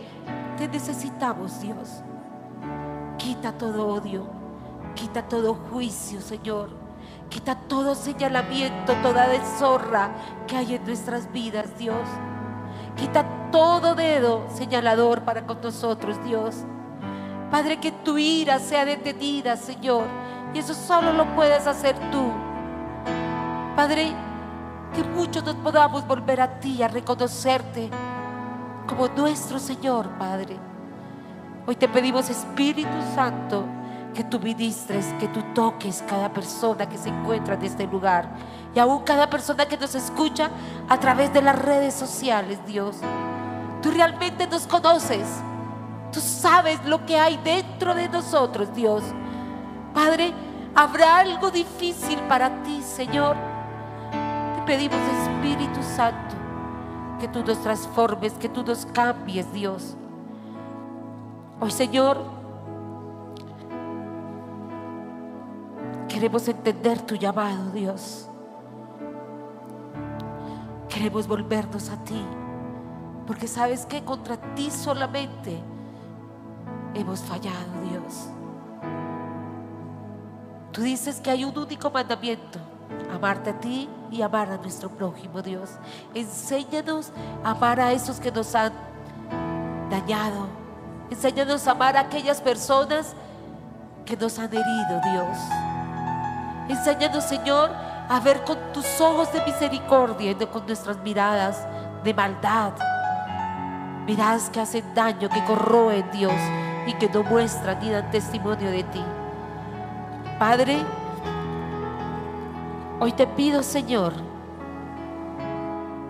[0.58, 2.02] te necesitamos, Dios.
[3.20, 4.26] Quita todo odio,
[4.96, 6.83] quita todo juicio, Señor.
[7.30, 10.12] Quita todo señalamiento, toda deshonra
[10.48, 12.08] que hay en nuestras vidas, Dios.
[12.96, 16.56] Quita todo dedo señalador para con nosotros, Dios.
[17.50, 20.06] Padre, que tu ira sea detenida, Señor.
[20.54, 22.32] Y eso solo lo puedes hacer tú.
[23.76, 24.14] Padre,
[24.94, 27.90] que muchos nos podamos volver a ti, a reconocerte
[28.88, 30.58] como nuestro Señor, Padre.
[31.66, 33.64] Hoy te pedimos, Espíritu Santo,
[34.14, 38.30] que tú ministres, que tú toques cada persona que se encuentra en este lugar
[38.76, 40.50] y aún cada persona que nos escucha
[40.90, 42.98] a través de las redes sociales, Dios.
[43.82, 45.28] Tú realmente nos conoces.
[46.12, 49.04] Tú sabes lo que hay dentro de nosotros, Dios.
[49.94, 50.34] Padre,
[50.76, 53.54] habrá algo difícil para ti, Señor
[54.66, 56.36] pedimos, Espíritu Santo,
[57.20, 59.96] que tú nos transformes, que tú nos cambies, Dios.
[61.60, 62.24] Hoy, Señor,
[66.24, 68.30] queremos entender tu llamado, Dios.
[70.88, 72.26] Queremos volvernos a ti,
[73.28, 75.62] porque sabes que contra ti solamente
[76.94, 78.30] hemos fallado, Dios.
[80.72, 82.58] Tú dices que hay un único mandamiento,
[83.14, 85.72] amarte a ti y amar a nuestro prójimo, Dios.
[86.14, 87.12] Enséñanos
[87.44, 88.72] a amar a esos que nos han
[89.90, 90.48] dañado.
[91.12, 93.14] Enséñanos a amar a aquellas personas
[94.06, 95.73] que nos han herido, Dios.
[96.70, 97.72] Enséñanos, Señor,
[98.10, 101.66] a ver con tus ojos de misericordia y no con nuestras miradas
[102.04, 102.74] de maldad.
[104.06, 106.34] Miradas que hacen daño, que corroen, Dios,
[106.88, 109.04] y que no muestran ni dan testimonio de ti.
[110.40, 110.78] Padre,
[113.00, 114.14] hoy te pido, Señor,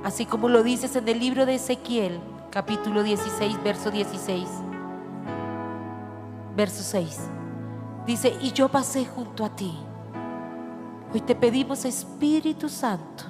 [0.03, 4.47] así como lo dices en el libro de Ezequiel, capítulo 16, verso 16,
[6.55, 7.19] verso 6,
[8.05, 9.77] dice, y yo pasé junto a ti.
[11.13, 13.25] Hoy te pedimos, Espíritu Santo,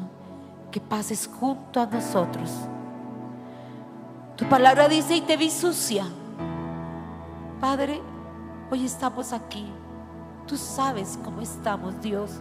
[0.71, 2.49] que pases junto a nosotros.
[4.37, 6.05] Tu palabra dice, y te vi sucia.
[7.59, 8.01] Padre,
[8.71, 9.65] hoy estamos aquí
[10.47, 12.31] Tú sabes cómo estamos, Dios.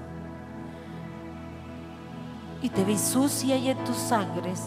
[2.60, 4.66] Y te vi sucia y en tus sangres.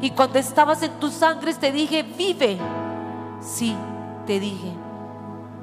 [0.00, 2.58] Y cuando estabas en tus sangres te dije, vive.
[3.40, 3.74] Sí,
[4.26, 4.72] te dije,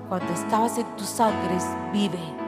[0.10, 2.41] cuando estabas en tus sangres, vive.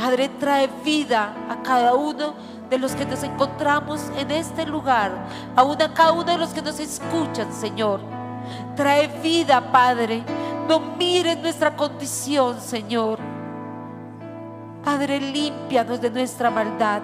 [0.00, 2.32] Padre, trae vida a cada uno
[2.70, 5.12] de los que nos encontramos en este lugar,
[5.54, 8.00] aún a cada uno de los que nos escuchan, Señor.
[8.76, 10.22] Trae vida, Padre.
[10.66, 13.18] No mires nuestra condición, Señor.
[14.82, 17.02] Padre, límpianos de nuestra maldad.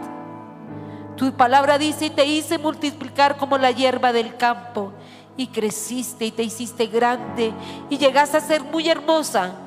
[1.17, 4.91] Tu palabra dice, y te hice multiplicar como la hierba del campo,
[5.37, 7.53] y creciste y te hiciste grande,
[7.91, 9.66] y llegaste a ser muy hermosa.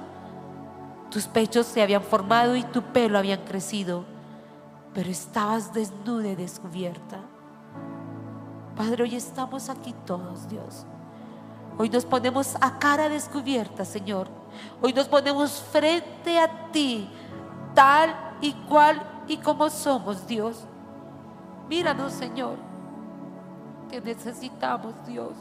[1.10, 4.06] Tus pechos se habían formado y tu pelo habían crecido,
[4.94, 7.20] pero estabas desnuda y descubierta.
[8.76, 10.86] Padre, hoy estamos aquí todos, Dios.
[11.78, 14.28] Hoy nos ponemos a cara descubierta, Señor.
[14.82, 17.10] Hoy nos ponemos frente a ti
[17.74, 20.66] tal y cual y como somos, Dios.
[21.68, 22.58] Míranos, Señor,
[23.90, 25.34] que necesitamos, Dios.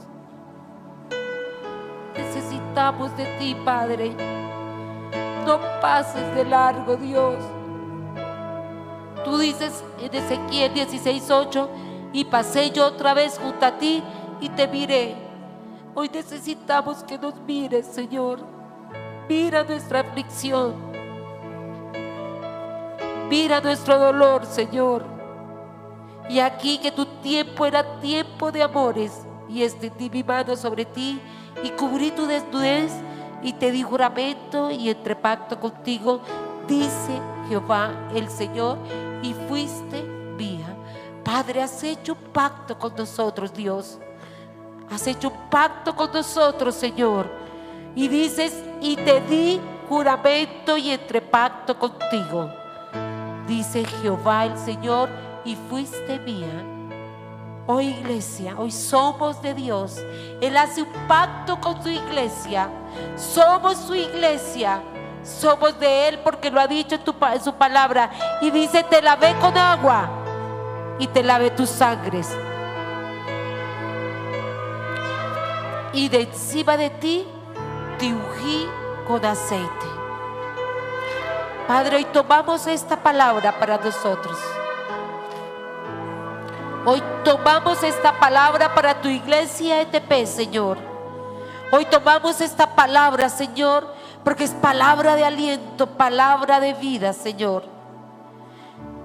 [2.16, 4.14] Necesitamos de ti, Padre.
[5.48, 7.36] No pases de largo, Dios.
[9.24, 11.70] Tú dices en Ezequiel 16:8,
[12.12, 14.02] y pasé yo otra vez junto a ti
[14.42, 15.16] y te miré.
[15.94, 18.40] Hoy necesitamos que nos mires, Señor.
[19.26, 20.74] Mira nuestra aflicción.
[23.30, 25.02] Mira nuestro dolor, Señor.
[26.28, 31.18] Y aquí que tu tiempo era tiempo de amores y extendí mi mano sobre ti
[31.62, 32.92] y cubrí tu desnudez
[33.42, 36.20] y te di juramento y entre pacto contigo,
[36.66, 38.78] dice Jehová el Señor,
[39.22, 40.02] y fuiste
[40.36, 40.74] mía.
[41.24, 43.98] Padre, has hecho un pacto con nosotros, Dios.
[44.90, 47.26] Has hecho un pacto con nosotros, Señor.
[47.94, 52.48] Y dices, y te di juramento y entre pacto contigo
[53.48, 55.08] dice Jehová el Señor,
[55.44, 56.77] y fuiste mía.
[57.70, 59.98] Hoy iglesia, hoy somos de Dios.
[60.40, 62.70] Él hace un pacto con su iglesia.
[63.14, 64.80] Somos su iglesia.
[65.22, 67.14] Somos de Él porque lo ha dicho en, tu,
[67.44, 68.10] su palabra.
[68.40, 70.08] Y dice, te lavé con agua
[70.98, 72.34] y te lavé tus sangres.
[75.92, 77.26] Y de encima de ti
[77.98, 78.66] te ungí
[79.06, 79.86] con aceite.
[81.66, 84.38] Padre, hoy tomamos esta palabra para nosotros.
[86.90, 90.78] Hoy tomamos esta palabra para tu iglesia ETP, Señor.
[91.70, 97.64] Hoy tomamos esta palabra, Señor, porque es palabra de aliento, palabra de vida, Señor.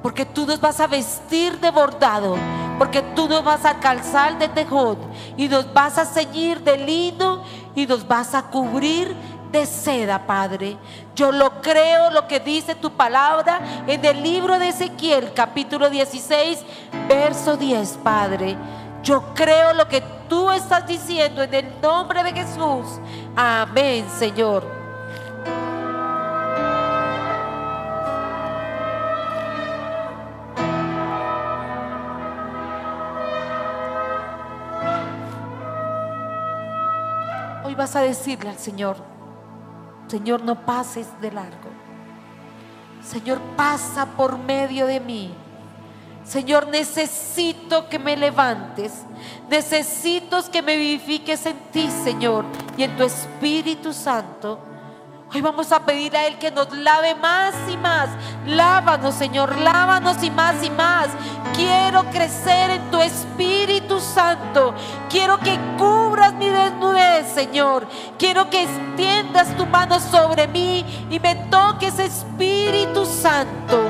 [0.02, 2.38] Porque tú nos vas a vestir de bordado,
[2.80, 4.98] porque tú nos vas a calzar de tejón
[5.36, 7.44] y nos vas a ceñir de lino
[7.76, 9.14] y nos vas a cubrir
[9.54, 10.76] de seda, Padre.
[11.16, 16.60] Yo lo creo lo que dice tu palabra en el libro de Ezequiel, capítulo 16,
[17.08, 18.58] verso 10, Padre.
[19.04, 22.99] Yo creo lo que tú estás diciendo en el nombre de Jesús.
[23.36, 24.66] Amén, Señor.
[37.64, 39.12] Hoy vas a decirle al Señor,
[40.14, 41.72] Señor, no pases de largo.
[43.03, 45.34] Señor, pasa por medio de mí.
[46.24, 49.05] Señor, necesito que me levantes.
[49.49, 52.45] Necesito que me vivifiques en ti, Señor,
[52.78, 54.59] y en tu Espíritu Santo.
[55.36, 58.08] Hoy vamos a pedir a Él que nos lave más y más.
[58.46, 61.08] Lávanos, Señor, lávanos y más y más.
[61.56, 64.76] Quiero crecer en tu Espíritu Santo.
[65.10, 67.88] Quiero que cubras mi desnudez, Señor.
[68.20, 73.90] Quiero que extiendas tu mano sobre mí y me toques, Espíritu Santo.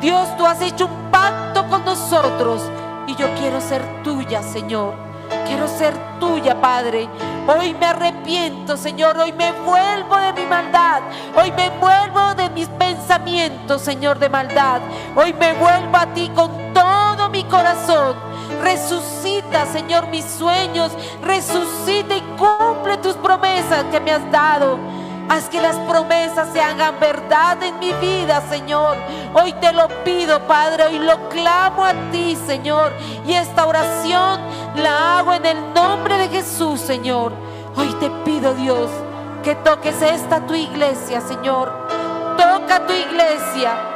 [0.00, 2.62] Dios, tú has hecho un pacto con nosotros
[3.08, 5.05] y yo quiero ser tuya, Señor.
[5.46, 7.08] Quiero ser tuya, Padre.
[7.46, 9.16] Hoy me arrepiento, Señor.
[9.18, 11.02] Hoy me vuelvo de mi maldad.
[11.36, 14.80] Hoy me vuelvo de mis pensamientos, Señor, de maldad.
[15.14, 18.16] Hoy me vuelvo a ti con todo mi corazón.
[18.62, 20.92] Resucita, Señor, mis sueños.
[21.22, 24.78] Resucita y cumple tus promesas que me has dado.
[25.28, 28.96] Haz que las promesas se hagan verdad en mi vida, Señor.
[29.34, 30.84] Hoy te lo pido, Padre.
[30.84, 32.92] Hoy lo clamo a ti, Señor.
[33.26, 34.40] Y esta oración
[34.76, 37.32] la hago en el nombre de Jesús, Señor.
[37.76, 38.88] Hoy te pido, Dios,
[39.42, 41.72] que toques esta tu iglesia, Señor.
[42.36, 43.95] Toca tu iglesia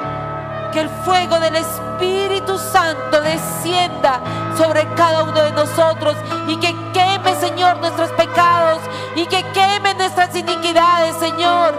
[0.72, 4.20] que el fuego del Espíritu Santo descienda
[4.56, 6.16] sobre cada uno de nosotros
[6.48, 8.80] y que queme, Señor, nuestros pecados
[9.16, 11.74] y que queme nuestras iniquidades, Señor.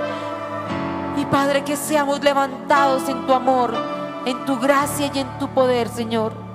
[1.17, 3.73] Y Padre, que seamos levantados en tu amor,
[4.25, 6.51] en tu gracia y en tu poder, Señor.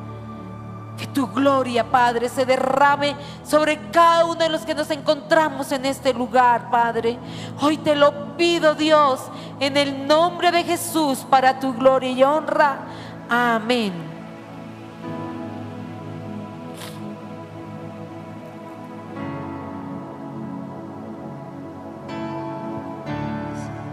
[0.97, 5.85] Que tu gloria, Padre, se derrame sobre cada uno de los que nos encontramos en
[5.85, 7.19] este lugar, Padre.
[7.61, 9.21] Hoy te lo pido, Dios,
[9.61, 12.79] en el nombre de Jesús, para tu gloria y honra.
[13.29, 13.93] Amén.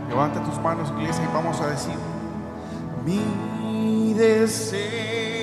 [0.08, 1.96] Levanta tus manos, iglesia, y vamos a decir,
[3.04, 5.43] mi deseo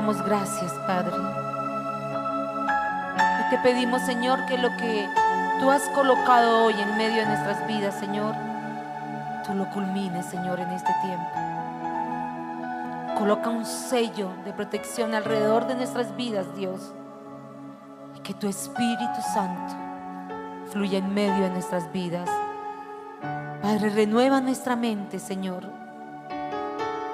[0.00, 1.14] damos gracias, Padre.
[3.38, 5.06] Y te pedimos, Señor, que lo que
[5.60, 8.34] tú has colocado hoy en medio de nuestras vidas, Señor,
[9.44, 11.30] tú lo culmines, Señor, en este tiempo.
[13.18, 16.94] Coloca un sello de protección alrededor de nuestras vidas, Dios.
[18.16, 19.74] Y que tu Espíritu Santo
[20.72, 22.30] fluya en medio de nuestras vidas.
[23.60, 25.79] Padre, renueva nuestra mente, Señor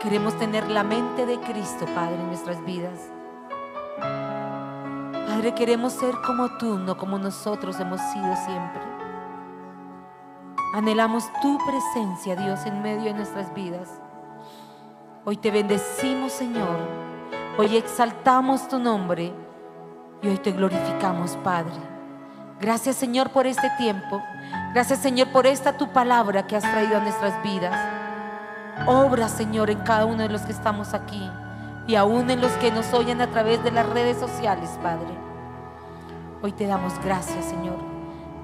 [0.03, 3.01] Queremos tener la mente de Cristo, Padre, en nuestras vidas.
[5.27, 8.83] Padre, queremos ser como tú, no como nosotros hemos sido siempre.
[10.75, 14.01] Anhelamos tu presencia, Dios, en medio de nuestras vidas.
[15.25, 17.07] Hoy te bendecimos, Señor,
[17.59, 19.33] Hoy exaltamos tu nombre
[20.21, 21.73] y hoy te glorificamos, Padre.
[22.61, 24.23] Gracias, Señor, por este tiempo.
[24.75, 27.96] Gracias, Señor, por esta tu palabra que has traído a nuestras vidas.
[28.85, 31.31] Obra, Señor, en cada uno de los que estamos aquí
[31.87, 35.17] y aún en los que nos oyen a través de las redes sociales, Padre.
[36.43, 37.79] Hoy te damos gracias, Señor.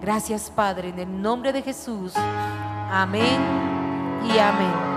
[0.00, 2.14] Gracias, Padre, en el nombre de Jesús.
[2.16, 3.40] Amén
[4.24, 4.91] y amén.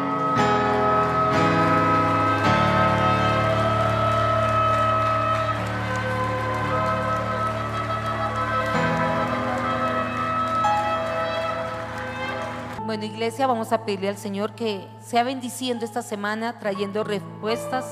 [12.98, 17.84] Bueno, iglesia, vamos a pedirle al Señor que sea bendiciendo esta semana, trayendo respuestas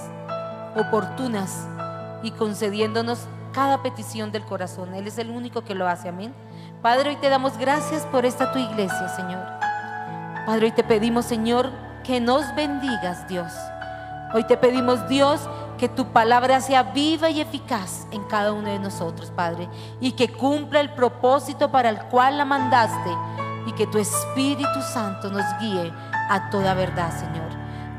[0.78, 1.68] oportunas
[2.24, 4.93] y concediéndonos cada petición del corazón.
[4.93, 6.34] Él es el único que lo hace, amén.
[6.82, 9.45] Padre, hoy te damos gracias por esta tu iglesia, Señor.
[10.45, 11.70] Padre, hoy te pedimos, Señor,
[12.06, 13.51] que nos bendigas, Dios.
[14.34, 15.41] Hoy te pedimos, Dios,
[15.78, 19.68] que tu palabra sea viva y eficaz en cada uno de nosotros, Padre,
[19.99, 23.12] y que cumpla el propósito para el cual la mandaste
[23.66, 25.93] y que tu Espíritu Santo nos guíe
[26.30, 27.49] a toda verdad, Señor.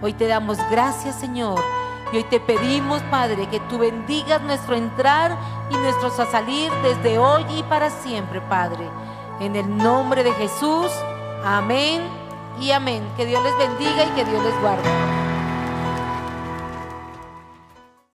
[0.02, 1.60] Hoy te damos gracias, Señor.
[2.12, 5.36] Y hoy te pedimos, Padre, que tú bendigas nuestro entrar
[5.70, 8.88] y nuestro salir desde hoy y para siempre, Padre.
[9.40, 10.90] En el nombre de Jesús,
[11.44, 12.02] amén
[12.60, 13.02] y amén.
[13.16, 15.23] Que Dios les bendiga y que Dios les guarde.